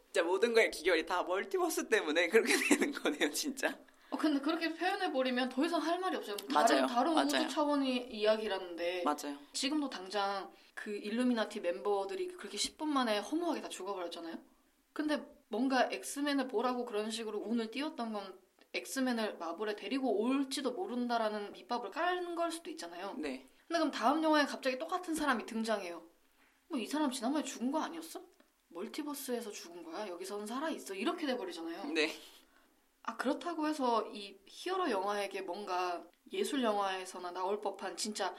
[0.05, 3.77] 진짜 모든 거의 귀결이 다 멀티버스 때문에 그렇게 되는 거네요, 진짜.
[4.12, 6.36] 어, 근데 그렇게 표현해버리면 더 이상 할 말이 없어요.
[6.52, 6.66] 맞아요.
[6.66, 7.26] 다른, 다른 맞아요.
[7.26, 9.38] 우주 차원의 이야기라는데 맞아요.
[9.52, 14.36] 지금도 당장 그 일루미나티 멤버들이 그렇게 10분 만에 허무하게 다 죽어버렸잖아요.
[14.92, 18.38] 근데 뭔가 엑스맨을 보라고 그런 식으로 운을 띄웠던 건
[18.74, 23.14] 엑스맨을 마블에 데리고 올지도 모른다라는 밑밥을 깔는 걸 수도 있잖아요.
[23.18, 23.48] 네.
[23.68, 26.02] 근데 그럼 다음 영화에 갑자기 똑같은 사람이 등장해요.
[26.68, 28.22] 뭐 이 사람 지난번에 죽은 거 아니었어?
[28.68, 30.08] 멀티버스에서 죽은 거야.
[30.08, 30.94] 여기서는 살아 있어.
[30.94, 31.84] 이렇게 돼버리잖아요.
[31.92, 32.10] 네.
[33.05, 38.34] 아 그렇다고 해서 이 히어로 영화에게 뭔가 예술 영화에서나 나올 법한 진짜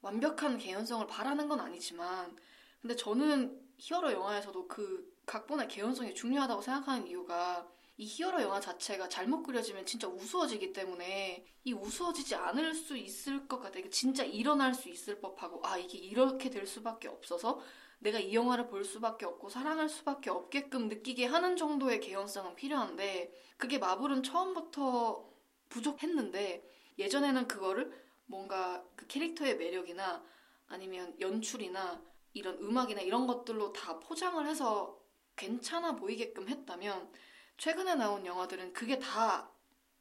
[0.00, 2.36] 완벽한 개연성을 바라는 건 아니지만
[2.80, 9.42] 근데 저는 히어로 영화에서도 그 각본의 개연성이 중요하다고 생각하는 이유가 이 히어로 영화 자체가 잘못
[9.42, 13.88] 그려지면 진짜 우스워지기 때문에 이 우스워지지 않을 수 있을 것 같아요.
[13.90, 17.60] 진짜 일어날 수 있을 법하고 아 이게 이렇게 될 수밖에 없어서
[17.98, 23.78] 내가 이 영화를 볼 수밖에 없고 사랑할 수밖에 없게끔 느끼게 하는 정도의 개연성은 필요한데 그게
[23.78, 25.28] 마블은 처음부터
[25.68, 26.68] 부족했는데
[26.98, 27.92] 예전에는 그거를
[28.26, 30.24] 뭔가 그 캐릭터의 매력이나
[30.68, 35.00] 아니면 연출이나 이런 음악이나 이런 것들로 다 포장을 해서
[35.36, 37.10] 괜찮아 보이게끔 했다면
[37.56, 39.50] 최근에 나온 영화들은 그게 다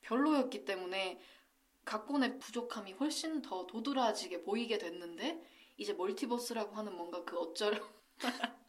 [0.02, 1.20] 별로였기 때문에
[1.86, 5.44] 각본의 부족함이 훨씬 더 도드라지게 보이게 됐는데
[5.78, 7.82] 이제 multiverse라고 하는 뭔가 그 어쩔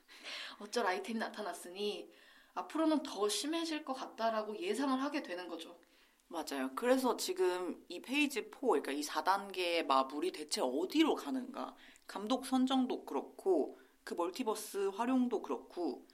[0.60, 2.10] 어쩔 아이템이 나타났으니
[2.54, 5.78] 앞으로는 더 심해질 것 같다라고 예상을 하게 되는 거죠.
[6.28, 6.70] 맞아요.
[6.74, 11.76] 그래서 지금 이 Phase 4, 그러니까 이 4단계의 마블이 대체 어디로 가는가?
[12.06, 16.06] 감독 선정도 그렇고, 그 멀티버스 활용도 그렇고,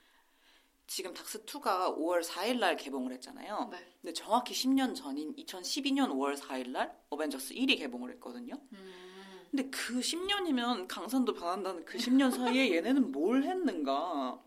[0.87, 3.69] 지금 닥스2가 5월 4일 날 개봉을 했잖아요.
[3.71, 3.79] 네.
[4.03, 8.55] 근데 정확히 10년 전인 2012년 5월 4일 날 어벤져스 1이 개봉을 했거든요.
[8.73, 9.12] 음,
[9.53, 14.43] 근데 그 10년이면 강산도 변한다는 그 10년 사이에 얘네는 뭘 했는가?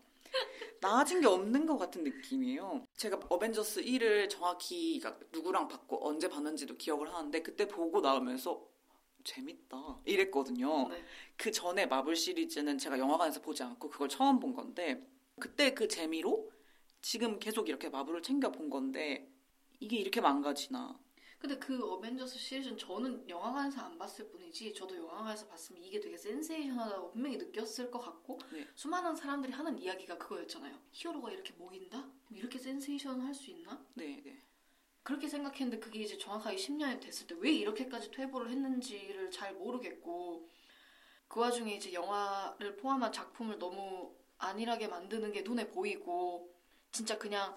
[0.80, 2.84] 나아진 게 없는 것 같은 느낌이에요.
[2.96, 8.66] 제가 어벤져스 1을 정확히 그러니까 누구랑 봤고 언제 봤는지도 기억을 하는데 그때 보고 나오면서
[9.22, 10.88] 재밌다 이랬거든요.
[10.88, 11.04] 네.
[11.36, 16.50] 그 전에 마블 시리즈는 제가 영화관에서 보지 않고 그걸 처음 본 건데 그때 그 재미로
[17.00, 19.30] 지금 계속 이렇게 마블을 챙겨 본 건데
[19.78, 20.98] 이게 이렇게 망가지나
[21.38, 27.10] 근데 그 어벤져스 시리즈는 저는 영화관에서 안 봤을 뿐이지 저도 영화관에서 봤으면 이게 되게 센세이션하다고
[27.12, 28.66] 분명히 느꼈을 것 같고 네.
[28.74, 30.78] 수많은 사람들이 하는 이야기가 그거였잖아요.
[30.92, 32.10] 히어로가 이렇게 모인다?
[32.30, 33.84] 이렇게 센세이션 할 수 있나?
[33.94, 34.42] 네, 네.
[35.02, 40.48] 그렇게 생각했는데 그게 이제 정확하게 10년이 됐을 때 왜 이렇게까지 퇴보를 했는지를 잘 모르겠고
[41.28, 46.54] 그 와중에 이제 영화를 포함한 작품을 너무 안일하게 만드는 게 눈에 보이고
[46.92, 47.54] 진짜 그냥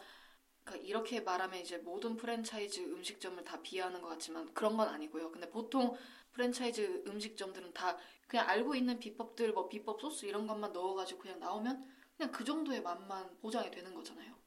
[0.69, 5.31] 그러니까 이렇게 말하면 이제 모든 프랜차이즈 음식점을 다 비하하는 것 같지만 그런 건 아니고요.
[5.31, 5.97] 근데 보통
[6.31, 7.97] 프랜차이즈 음식점들은 다
[8.27, 12.81] 그냥 알고 있는 비법들 뭐 비법 소스 이런 것만 넣어가지고 그냥 나오면 그냥 그 정도의
[12.83, 14.37] 맛만 보장이 되는 거잖아요.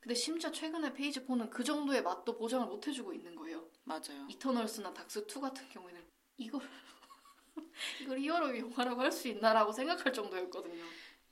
[0.00, 3.70] 근데 심지어 최근에 Phase 4는 그 정도의 맛도 보장을 못 해주고 있는 거예요.
[3.84, 4.26] 맞아요.
[4.28, 6.04] 이터널스나 닥스2 같은 경우에는
[6.36, 6.60] 이걸
[8.02, 10.84] 이걸 히어로 영화라고 할 수 있나라고 생각할 정도였거든요.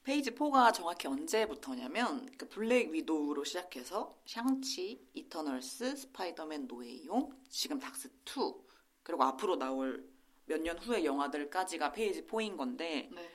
[0.05, 8.55] Phase 4가 정확히 언제부터냐면 그 블랙 위도우로 시작해서 샹치, 이터널스, 스파이더맨 노웨이홈, 지금 닥스 2
[9.03, 10.09] 그리고 앞으로 나올
[10.46, 13.30] 몇 년 후의 영화들까지가 Phase 4인 건데 네.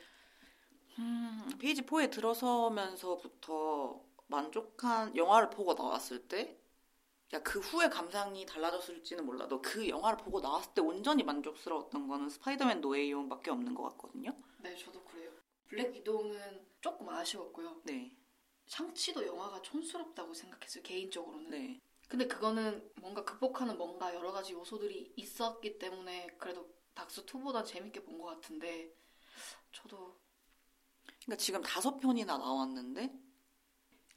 [0.99, 6.57] 음, Phase 4에 들어서면서부터 만족한 영화를 보고 나왔을 때
[7.33, 12.81] 야, 그 후에 감상이 달라졌을지는 몰라도 그 영화를 보고 나왔을 때 온전히 만족스러웠던 거는 스파이더맨
[12.81, 14.31] 노웨이홈밖에 없는 것 같거든요.
[14.59, 15.16] 네, 저도 그래요.
[15.67, 17.81] 블랙 위도우는 조금 아쉬웠고요.
[17.85, 18.15] 네,
[18.67, 21.49] 샹치도 영화가 촌스럽다고 생각했어요, 개인적으로는.
[21.49, 21.81] 네.
[22.07, 28.17] 근데 그거는 뭔가 극복하는 뭔가 여러 가지 요소들이 있었기 때문에 그래도 닥스 2보다 재밌게 본
[28.19, 28.93] 것 같은데
[29.73, 30.17] 저도
[31.25, 33.13] 그러니까 지금 다섯 편이나 나왔는데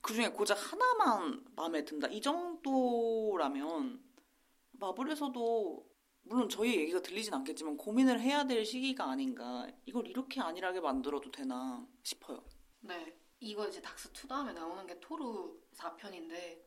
[0.01, 2.09] 그 중에 고작 하나만 마음에 든다.
[2.09, 4.03] 이 정도라면
[4.73, 5.90] 마블에서도
[6.23, 9.67] 물론 저희 얘기가 들리진 않겠지만 고민을 해야 될 시기가 아닌가.
[9.87, 12.45] 이걸 이렇게 안일하게 만들어도 되나 싶어요.
[12.81, 13.17] 네.
[13.41, 16.61] 이거 이제 닥스 2 다음에 나오는 게 토르 4편인데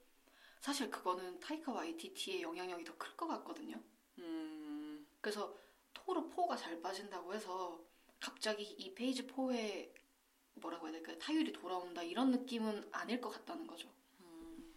[0.59, 3.79] 사실 그거는 타이카 와이티티의 영향력이 더 클 것 같거든요.
[4.19, 5.55] 음, 그래서
[5.93, 7.79] 토르 4가 잘 빠진다고 해서
[8.19, 9.91] 갑자기 이 Phase 4에
[10.55, 11.17] 뭐라고 해야 될까요?
[11.19, 13.89] 타율이 돌아온다 이런 느낌은 아닐 것 같다는 거죠.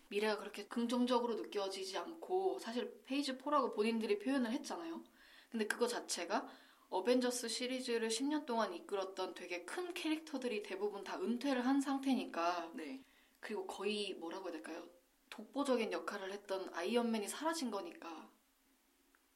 [0.09, 5.02] 미래가 그렇게 긍정적으로 느껴지지 않고 사실 Phase 4라고 본인들이 표현을 했잖아요.
[5.50, 6.48] 근데 그거 자체가
[6.88, 13.02] 어벤져스 시리즈를 10년 동안 이끌었던 되게 큰 캐릭터들이 대부분 다 은퇴를 한 상태니까 네.
[13.40, 14.88] 그리고 거의 뭐라고 해야 될까요?
[15.30, 18.30] 독보적인 역할을 했던 아이언맨이 사라진 거니까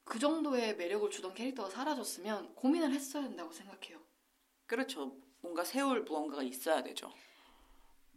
[0.03, 3.99] 그 정도의 매력을 주던 캐릭터가 사라졌으면 고민을 했어야 된다고 생각해요.
[4.65, 5.17] 그렇죠.
[5.41, 7.11] 뭔가 세울 무언가가 있어야 되죠.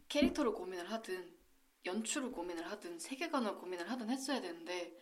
[0.07, 1.34] 캐릭터를 고민을 하든
[1.85, 4.97] 연출을 고민을 하든 세계관을 고민을 하든 했어야 되는데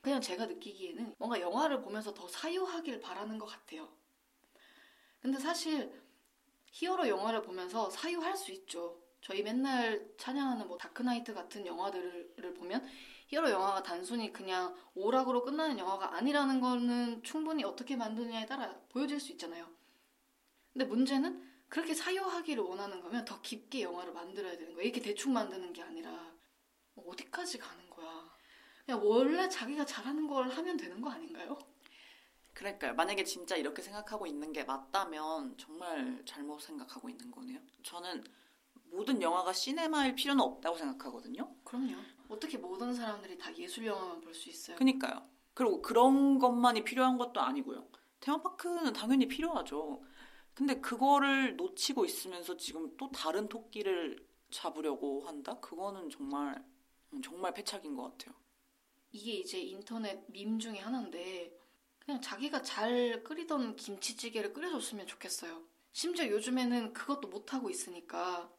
[0.00, 3.88] 그냥 제가 느끼기에는 뭔가 영화를 보면서 더 사유하길 바라는 것 같아요.
[5.20, 5.92] 근데 사실
[6.66, 9.02] 히어로 영화를 보면서 사유할 수 있죠.
[9.20, 12.86] 저희 맨날 찬양하는 뭐 다크나이트 같은 영화들을 보면
[13.26, 19.32] 히어로 영화가 단순히 그냥 오락으로 끝나는 영화가 아니라는 거는 충분히 어떻게 만드느냐에 따라 보여질 수
[19.32, 19.68] 있잖아요.
[20.72, 24.84] 근데 문제는 그렇게 사유하기를 원하는 거면 더 깊게 영화를 만들어야 되는 거야.
[24.84, 26.32] 이렇게 대충 만드는 게 아니라
[26.96, 28.28] 어디까지 가는 거야.
[28.86, 31.58] 그냥 원래 자기가 잘하는 걸 하면 되는 거 아닌가요?
[32.54, 32.94] 그러니까요.
[32.94, 37.60] 만약에 진짜 이렇게 생각하고 있는 게 맞다면 정말 잘못 생각하고 있는 거네요.
[37.84, 38.24] 저는
[38.90, 41.54] 모든 영화가 시네마일 필요는 없다고 생각하거든요.
[41.64, 41.96] 그럼요.
[42.28, 44.76] 어떻게 모든 사람들이 다 예술 영화만 볼 수 있어요?
[44.76, 45.28] 그니까요.
[45.54, 47.86] 그리고 그런 것만이 필요한 것도 아니고요.
[48.20, 50.02] 테마파크는 당연히 필요하죠.
[50.58, 55.60] 근데 그거를 놓치고 있으면서 지금 또 다른 토끼를 잡으려고 한다?
[55.60, 56.60] 그거는 정말
[57.12, 58.34] 음, 정말 패착인 것 같아요.
[59.12, 61.56] 이게 이제 인터넷 밈 중에 하나인데
[62.00, 65.62] 그냥 자기가 잘 끓이던 김치찌개를 끓여줬으면 좋겠어요.
[65.92, 68.52] 심지어 요즘에는 그것도 못하고 있으니까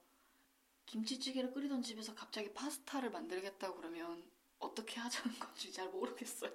[0.86, 4.24] 김치찌개를 끓이던 집에서 갑자기 파스타를 만들겠다고 그러면
[4.60, 6.54] 어떻게 하자는 건지 잘 모르겠어요.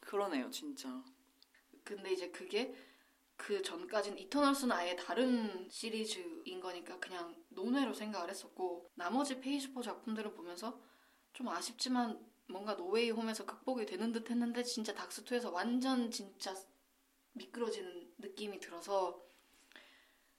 [0.00, 1.02] 그러네요, 진짜.
[1.82, 2.74] 근데 이제 그게
[3.36, 10.32] 그 전까지는 이터널스는 아예 다른 시리즈인 거니까 그냥 논외로 생각을 했었고 나머지 Phase four 작품들을
[10.34, 10.80] 보면서
[11.32, 12.18] 좀 아쉽지만
[12.48, 16.54] 뭔가 노웨이 홈에서 극복이 되는 듯 했는데 진짜 닥스2에서 완전 진짜
[17.32, 19.22] 미끄러지는 느낌이 들어서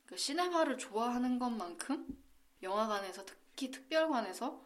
[0.06, 2.08] 그 시네마를 좋아하는 것만큼
[2.64, 4.66] 영화관에서 특히 특별관에서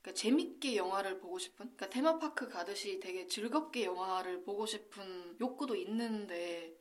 [0.00, 6.75] 그러니까 재밌게 영화를 보고 싶은 그러니까 테마파크 가듯이 되게 즐겁게 영화를 보고 싶은 욕구도 있는데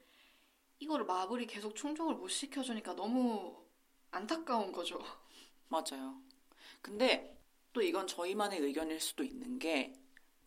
[0.79, 3.55] 이거를 마블이 계속 충족을 못 시켜주니까 너무
[4.11, 4.99] 안타까운 거죠.
[5.69, 6.21] 맞아요.
[6.81, 7.37] 근데
[7.73, 9.93] 또 이건 저희만의 의견일 수도 있는 게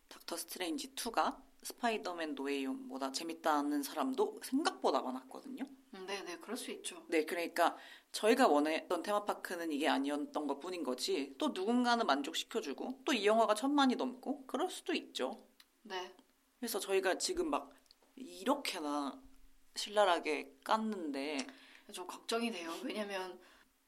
[0.07, 5.65] 닥터 스트레인지 2가 스파이더맨 노웨이홈보다 재밌다는 사람도 생각보다 많았거든요.
[5.95, 7.03] 음, 네네, 그럴 수 있죠.
[7.09, 7.75] 네, 그러니까
[8.11, 11.35] 저희가 원했던 테마파크는 이게 아니었던 것 뿐인 거지.
[11.37, 15.45] 또 누군가는 만족시켜주고 또 이 영화가 천만이 넘고 그럴 수도 있죠.
[15.83, 16.15] 네.
[16.59, 17.73] 그래서 저희가 지금 막
[18.15, 19.21] 이렇게나
[19.75, 21.47] 신랄하게 깠는데
[21.93, 22.73] 좀 걱정이 돼요.
[22.83, 23.39] 왜냐면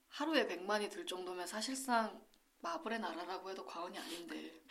[0.09, 2.21] 하루에 100만이 들 정도면 사실상
[2.59, 4.61] 마블의 나라라고 해도 과언이 아닌데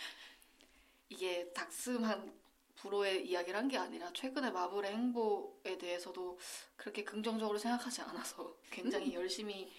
[1.09, 2.39] 이게 닥스만
[2.77, 6.39] 불호의 이야기를 한 게 아니라 최근에 마블의 행보에 대해서도
[6.77, 9.71] 그렇게 긍정적으로 생각하지 않아서 굉장히 열심히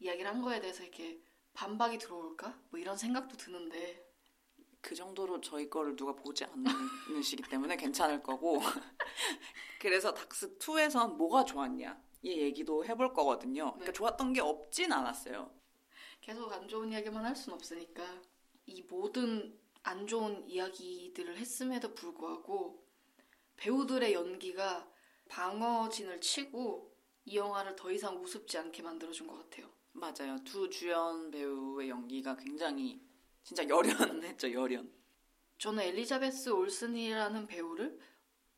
[0.00, 1.20] 이야기를 한 거에 대해서 이렇게
[1.54, 2.58] 반박이 들어올까?
[2.70, 4.09] 뭐 이런 생각도 드는데
[4.80, 8.60] 그 정도로 저희 거를 누가 보지 않으시기 때문에 괜찮을 거고
[9.80, 13.64] 그래서 닥스 2에선 뭐가 좋았냐 이 얘기도 해볼 거거든요.
[13.72, 13.92] 그러니까 네.
[13.92, 15.50] 좋았던 게 없진 않았어요.
[16.20, 18.04] 계속 안 좋은 이야기만 할 순 없으니까
[18.66, 22.86] 이 모든 안 좋은 이야기들을 했음에도 불구하고
[23.56, 24.86] 배우들의 연기가
[25.28, 29.70] 방어진을 치고 이 영화를 더 이상 우습지 않게 만들어준 것 같아요.
[29.92, 30.36] 맞아요.
[30.44, 33.00] 두 주연 배우의 연기가 굉장히
[33.50, 34.88] 진짜 열연했죠, 열연.
[35.58, 37.98] 저는 엘리자베스 올슨이라는 배우를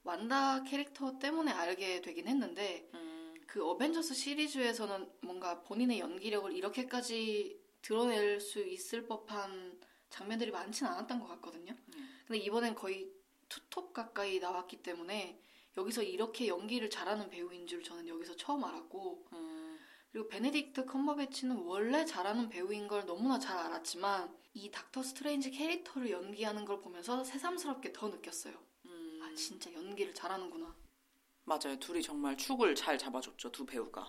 [0.03, 8.39] 완다 캐릭터 때문에 알게 되긴 했는데 음, 그 어벤져스 시리즈에서는 뭔가 본인의 연기력을 이렇게까지 드러낼
[8.39, 9.81] 수 있을 법한
[10.11, 11.73] 장면들이 많진 않았던 것 같거든요.
[11.73, 12.21] 음.
[12.27, 13.11] 근데 이번엔 거의
[13.49, 15.41] 투톱 가까이 나왔기 때문에
[15.79, 19.52] 여기서 이렇게 연기를 잘하는 배우인 줄 저는 여기서 처음 알았고 음,
[20.13, 26.67] 그리고 베네딕트 컴버배치는 원래 잘하는 배우인 걸 너무나 잘 알았지만 이 닥터 스트레인지 캐릭터를 연기하는
[26.67, 28.55] 걸 보면서 새삼스럽게 더 느꼈어요.
[28.85, 30.77] 음, 아 진짜 연기를 잘하는구나.
[31.45, 31.79] 맞아요.
[31.81, 34.07] 둘이 정말 축을 잘 잡아줬죠, 두 배우가.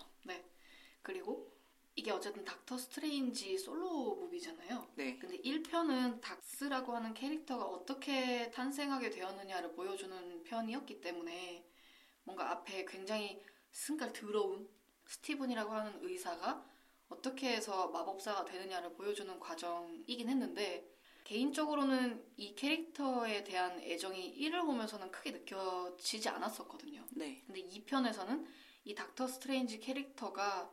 [1.02, 1.54] 그리고
[1.96, 4.92] 이게 어쨌든 닥터 스트레인지 솔로 무비잖아요.
[4.96, 5.16] 네.
[5.18, 11.66] 근데 1편은 닥스라고 하는 캐릭터가 어떻게 탄생하게 되었느냐를 보여주는 편이었기 때문에
[12.24, 13.40] 뭔가 앞에 굉장히
[13.70, 14.68] 승깔 더러운
[15.06, 16.64] 스티븐이라고 하는 의사가
[17.08, 20.90] 어떻게 해서 마법사가 되느냐를 보여주는 과정이긴 했는데
[21.24, 27.04] 개인적으로는 이 캐릭터에 대한 애정이 1을 보면서는 크게 느껴지지 않았었거든요.
[27.12, 27.42] 네.
[27.46, 28.46] 근데 2편에서는
[28.84, 30.70] 이 닥터 스트레인지 캐릭터가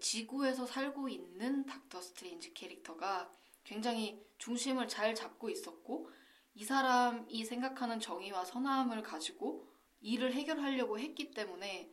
[0.00, 3.30] 지구에서 살고 있는 닥터 스트레인지 캐릭터가
[3.64, 6.10] 굉장히 중심을 잘 잡고 있었고
[6.54, 9.66] 이 사람이 생각하는 정의와 선함을 가지고
[10.02, 11.90] 일을 해결하려고 했기 때문에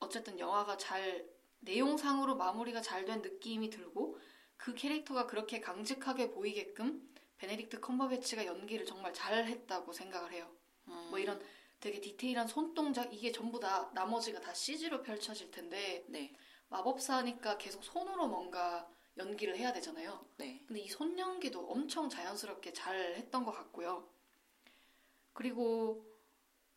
[0.00, 1.28] 어쨌든 영화가 잘
[1.60, 4.18] 내용상으로 마무리가 잘 된 느낌이 들고
[4.56, 10.50] 그 캐릭터가 그렇게 강직하게 보이게끔 베네딕트 컴버배치가 연기를 정말 잘했다고 생각을 해요.
[10.88, 11.40] 음, 뭐 이런
[11.80, 16.34] 되게 디테일한 손동작 이게 전부 다 나머지가 다 CG로 펼쳐질 텐데 네.
[16.68, 20.26] 마법사니까 계속 손으로 뭔가 연기를 해야 되잖아요.
[20.38, 20.62] 네.
[20.66, 24.08] 근데 이 손 연기도 엄청 자연스럽게 잘 했던 것 같고요.
[25.32, 26.04] 그리고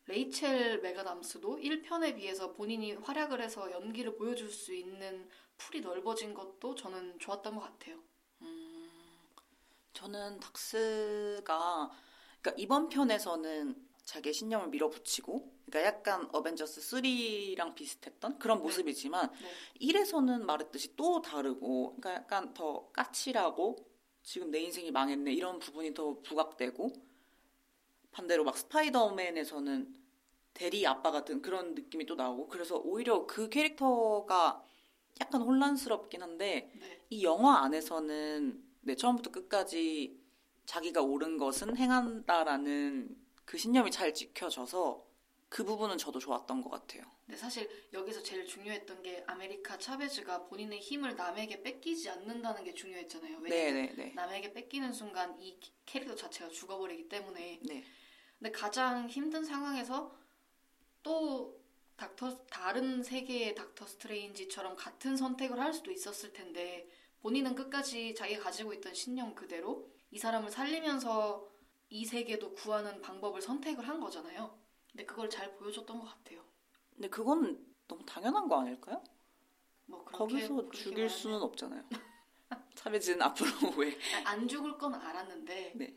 [0.08, 5.28] 레이첼 메가담스도 1편에 비해서 본인이 활약을 해서 연기를 보여줄 수 있는
[5.58, 7.98] 풀이 넓어진 것도 저는 좋았던 것 같아요.
[9.92, 11.90] 저는 닥스가
[12.40, 19.88] 그러니까 이번 편에서는 자기의 신념을 밀어붙이고 그러니까 약간 어벤져스 3랑 비슷했던 그런 모습이지만 네.
[19.88, 23.76] 1에서는 말했듯이 또 다르고 그러니까 약간 더 까칠하고
[24.22, 26.92] 지금 내 인생이 망했네 이런 부분이 더 부각되고
[28.12, 29.97] 반대로 막 스파이더맨에서는
[30.58, 34.64] 대리 아빠 같은 그런 느낌이 또 나오고 그래서 오히려 그 캐릭터가
[35.20, 37.00] 약간 혼란스럽긴 한데 네.
[37.10, 40.18] 이 영화 안에서는 네, 처음부터 끝까지
[40.66, 45.06] 자기가 옳은 것은 행한다라는 그 신념이 잘 지켜져서
[45.48, 47.04] 그 부분은 저도 좋았던 것 같아요.
[47.24, 53.38] 근데 사실 여기서 제일 중요했던 게 아메리카 차베즈가 본인의 힘을 남에게 뺏기지 않는다는 게 중요했잖아요.
[53.42, 54.12] 왜냐면 네네네.
[54.14, 57.60] 남에게 뺏기는 순간 이 캐릭터 자체가 죽어버리기 때문에.
[57.62, 57.84] 네.
[58.38, 60.17] 근데 가장 힘든 상황에서
[61.08, 61.58] 또
[61.96, 66.86] 닥터 다른 세계의 닥터 스트레인지처럼 같은 선택을 할 수도 있었을 텐데
[67.22, 71.48] 본인은 끝까지 자기가 가지고 있던 신념 그대로 이 사람을 살리면서
[71.88, 74.54] 이 세계도 구하는 방법을 선택을 한 거잖아요.
[74.92, 76.44] 근데 그걸 잘 보여줬던 것 같아요.
[76.94, 79.02] 근데 그건 너무 당연한 거 아닐까요?
[79.86, 81.84] 뭐 그렇게 거기서 죽일 말하면 수는 없잖아요.
[82.74, 83.48] 차베즈는 앞으로
[83.78, 83.98] 왜?
[84.26, 85.96] 안 죽을 건 알았는데 네.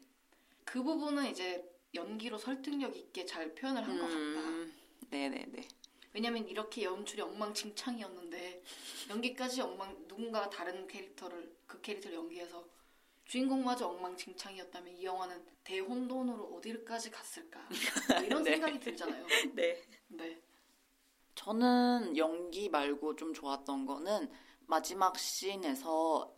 [0.63, 4.80] 그 부분은 이제 연기로 설득력 있게 잘 표현을 한것 같다.
[5.11, 5.67] 음, 네네네.
[6.13, 8.63] 왜냐면 이렇게 연출이 엉망진창이었는데
[9.09, 12.65] 연기까지 엉망 누군가 다른 캐릭터를 그 캐릭터를 연기해서
[13.25, 17.61] 주인공마저 엉망진창이었다면 이 영화는 대혼돈으로 어디까지 갔을까
[18.15, 18.51] 뭐 이런 네.
[18.53, 19.25] 생각이 들잖아요.
[19.55, 19.81] 네.
[20.09, 20.41] 네,
[21.35, 24.29] 저는 연기 말고 좀 좋았던 거는
[24.67, 26.33] 마지막 씬에서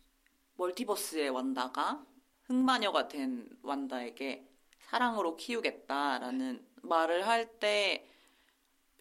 [0.56, 2.04] 멀티버스의 완다가
[2.44, 4.48] 흑마녀가 된 완다에게
[4.80, 8.06] 사랑으로 키우겠다라는 말을 할 때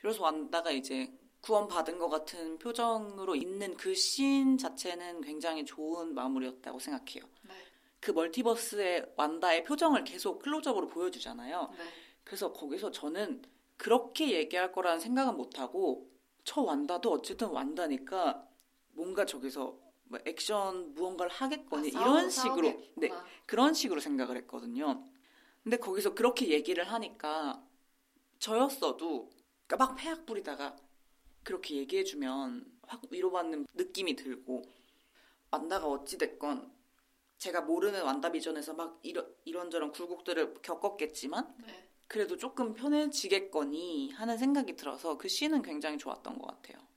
[0.03, 7.23] 비로소 완다가 이제 구원받은 것 같은 표정으로 있는 그 씬 자체는 굉장히 좋은 마무리였다고 생각해요.
[7.43, 7.53] 네,
[8.01, 11.69] 그 멀티버스의 완다의 표정을 계속 클로즈업으로 보여주잖아요.
[11.77, 11.83] 네.
[12.25, 13.43] 그래서 거기서 저는
[13.77, 16.09] 그렇게 얘기할 거라는 생각은 못하고
[16.43, 18.45] 저 완다도 어쨌든 완다니까
[18.91, 22.91] 뭔가 저기서 뭐 액션 무언가를 하겠거니 아, 이런 식으로 싸우겠구나.
[22.97, 23.11] 네
[23.45, 25.07] 그런 식으로 생각을 했거든요.
[25.63, 27.63] 근데 거기서 그렇게 얘기를 하니까
[28.39, 29.31] 저였어도
[29.67, 30.75] 그러니까 막 폐악 부리다가
[31.43, 34.63] 그렇게 얘기해주면 확 위로받는 느낌이 들고
[35.51, 36.71] 완다가 어찌됐건
[37.37, 41.89] 제가 모르는 완다 비전에서 막 이런, 이런저런 굴곡들을 겪었겠지만 네.
[42.07, 46.87] 그래도 조금 편해지겠거니 하는 생각이 들어서 그 씬은 굉장히 좋았던 것 같아요.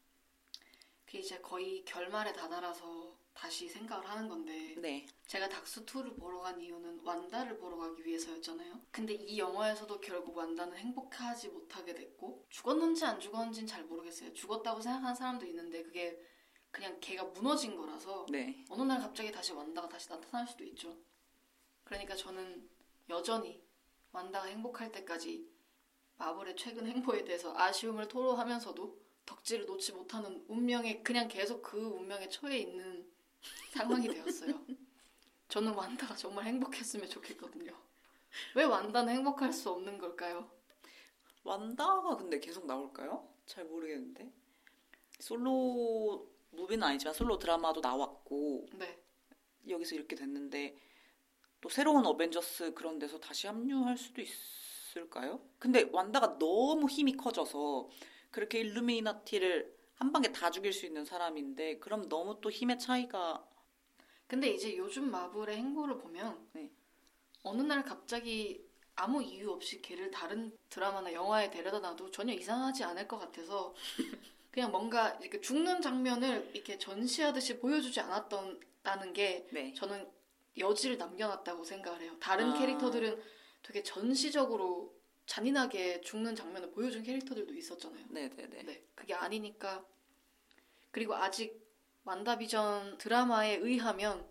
[1.04, 5.06] 그게 이제 거의 결말에 다다라서 다시 생각을 하는 건데 네.
[5.26, 8.80] 제가 닥스2를 보러 간 이유는 완다를 보러 가기 위해서였잖아요.
[8.90, 14.32] 근데 이 영화에서도 결국 완다는 행복하지 못하게 됐고 죽었는지 안 죽었는지는 잘 모르겠어요.
[14.32, 16.18] 죽었다고 생각하는 사람도 있는데 그게
[16.70, 18.64] 그냥 걔가 무너진 거라서 네.
[18.70, 20.96] 어느 날 갑자기 다시 완다가 다시 나타날 수도 있죠.
[21.84, 22.68] 그러니까 저는
[23.10, 23.62] 여전히
[24.12, 25.46] 완다가 행복할 때까지
[26.16, 32.58] 마블의 최근 행보에 대해서 아쉬움을 토로하면서도 덕질을 놓지 못하는 운명에 그냥 계속 그 운명에 처해
[32.58, 33.15] 있는
[33.70, 34.64] 상황이 되었어요.
[35.48, 37.76] 저는 완다가 정말 행복했으면 좋겠거든요.
[38.54, 40.50] 왜 완다는 행복할 수 없는 걸까요?
[41.44, 43.28] 완다가 근데 계속 나올까요?
[43.46, 44.32] 잘 모르겠는데.
[45.20, 49.02] 솔로 무비는 아니지만 솔로 드라마도 나왔고 네.
[49.68, 50.76] 여기서 이렇게 됐는데
[51.60, 55.40] 또 새로운 어벤져스 그런 데서 다시 합류할 수도 있을까요?
[55.58, 57.88] 근데 완다가 너무 힘이 커져서
[58.30, 63.46] 그렇게 일루미나티를 한 방에 다 죽일 수 있는 사람인데 그럼 너무 또 힘의 차이가
[64.26, 66.70] 근데 이제 요즘 마블의 행보를 보면 네.
[67.42, 73.06] 어느 날 갑자기 아무 이유 없이 걔를 다른 드라마나 영화에 데려다 놔도 전혀 이상하지 않을
[73.06, 73.74] 것 같아서
[74.50, 79.72] 그냥 뭔가 이렇게 죽는 장면을 이렇게 전시하듯이 보여주지 않았다는 게 네.
[79.74, 80.10] 저는
[80.58, 82.16] 여지를 남겨놨다고 생각을 해요.
[82.18, 82.58] 다른 아.
[82.58, 83.22] 캐릭터들은
[83.62, 84.95] 되게 전시적으로
[85.26, 88.06] 잔인하게 죽는 장면을 보여준 캐릭터들도 있었잖아요.
[88.10, 88.62] 네네네.
[88.62, 89.84] 네, 그게 아니니까.
[90.90, 91.66] 그리고 아직
[92.04, 94.26] 만다비전 드라마에 의하면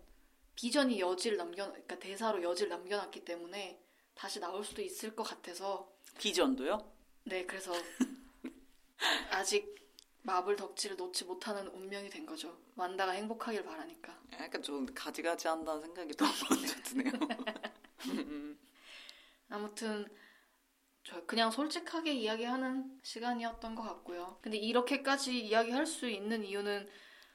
[0.54, 3.80] 비전이 여지를 남겨, 그러니까 대사로 여지를 남겨놨기 때문에
[4.14, 6.92] 다시 나올 수도 있을 것 같아서 비전도요?
[7.24, 7.72] 네, 그래서
[9.30, 9.76] 아직
[10.22, 12.58] 마블 덕질을 놓지 못하는 운명이 된 거죠.
[12.74, 14.18] 만다가 행복하길 바라니까.
[14.40, 17.12] 약간 좀 가지가지 한다는 생각이 너무 먼저 드네요.
[19.50, 20.25] 아무튼 저
[21.26, 24.38] 그냥 솔직하게 이야기하는 시간이었던 것 같고요.
[24.42, 26.88] 근데 이렇게까지 이야기할 수 있는 이유는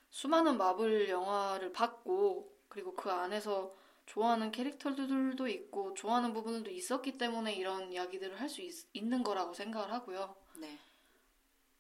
[0.10, 7.92] 수많은 마블 영화를 봤고 그리고 그 안에서 좋아하는 캐릭터들도 있고 좋아하는 부분들도 있었기 때문에 이런
[7.92, 8.62] 이야기들을 할 수
[8.94, 10.36] 있는 거라고 생각을 하고요.
[10.60, 10.78] 네.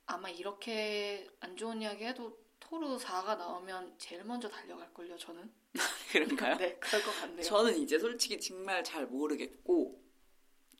[0.05, 5.51] 아마 이렇게 안 좋은 이야기 해도 토르 4가 나오면 제일 먼저 달려갈걸요, 저는.
[6.11, 6.57] 그런가요?
[6.57, 7.41] 네, 그럴 것 같네요.
[7.41, 10.00] 저는 이제 솔직히 정말 잘 모르겠고,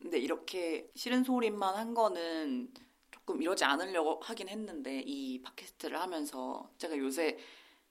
[0.02, 2.74] 근데 이렇게 싫은 소리만 한 거는
[3.12, 7.38] 조금 이러지 않으려고 하긴 했는데, 이 팟캐스트를 하면서 제가 요새,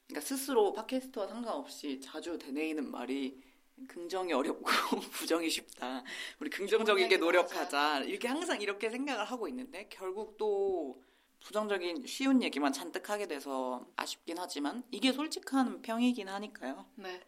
[0.08, 3.40] 그러니까 스스로 팟캐스트와 상관없이 자주 되뇌이는 말이
[3.88, 4.64] 긍정이 어렵고
[5.12, 6.02] 부정이 쉽다.
[6.40, 8.00] 우리 긍정적이게 좋은 얘기 노력하자.
[8.00, 11.00] 이렇게 항상 이렇게 생각을 하고 있는데, 결국 또
[11.44, 16.86] 부정적인 쉬운 얘기만 잔뜩 하게 돼서 아쉽긴 하지만, 이게 솔직한 평이긴 하니까요.
[16.96, 17.20] 네.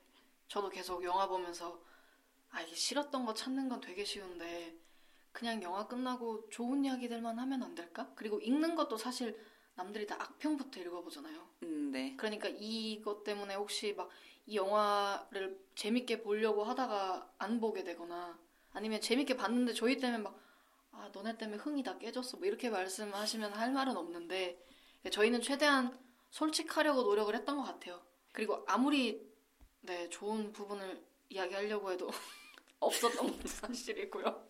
[0.49, 1.81] 저도 계속 영화 보면서
[2.53, 4.75] 아, 이게 싫었던 거 찾는 건 되게 쉬운데
[5.33, 8.13] 그냥 영화 끝나고 좋은 이야기들만 하면 안 될까?
[8.15, 9.39] 그리고 읽는 것도 사실
[9.75, 11.49] 남들이 다 악평부터 읽어보잖아요.
[11.65, 12.15] 음, 네.
[12.17, 14.09] 그러니까 이것 때문에 혹시 막
[14.47, 18.39] 이 영화를 재밌게 보려고 하다가 안 보게 되거나
[18.73, 20.41] 아니면 재밌게 봤는데 저희 때문에 막
[20.91, 22.37] 아, 너네 때문에 흥이 다 깨졌어.
[22.37, 24.63] 뭐 이렇게 말씀하시면 할 말은 없는데
[25.11, 25.99] 저희는 최대한
[26.31, 28.03] 솔직하려고 노력을 했던 것 같아요.
[28.33, 29.27] 그리고 아무리
[29.81, 32.11] 네, 좋은 부분을 이야기하려고 해도
[32.83, 34.49] 없었던 것도 사실이고요.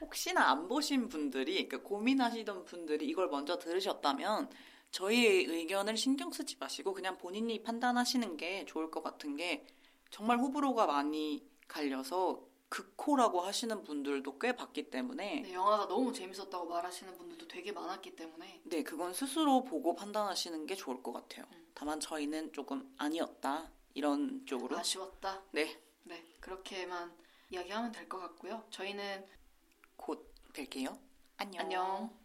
[0.00, 4.50] 혹시나 안 보신 분들이, 그러니까 고민하시던 분들이 이걸 먼저 들으셨다면
[4.90, 9.66] 저희의 의견을 신경 쓰지 마시고 그냥 본인이 판단하시는 게 좋을 것 같은 게
[10.10, 17.16] 정말 호불호가 많이 갈려서 극호라고 하시는 분들도 꽤 봤기 때문에 네, 영화가 너무 재밌었다고 말하시는
[17.18, 21.44] 분들도 되게 많았기 때문에 네, 그건 스스로 보고 판단하시는 게 좋을 것 같아요.
[21.52, 21.70] 음.
[21.74, 23.70] 다만 저희는 조금 아니었다.
[23.94, 24.78] 이런 쪽으로.
[24.78, 25.42] 아쉬웠다.
[25.52, 27.14] 네, 네, 그렇게만
[27.52, 28.64] 이야기하면 될 것 같고요.
[28.70, 29.28] 저희는
[29.96, 30.98] 곧 뵐게요.
[31.36, 31.60] 안녕.
[31.64, 32.21] 안녕.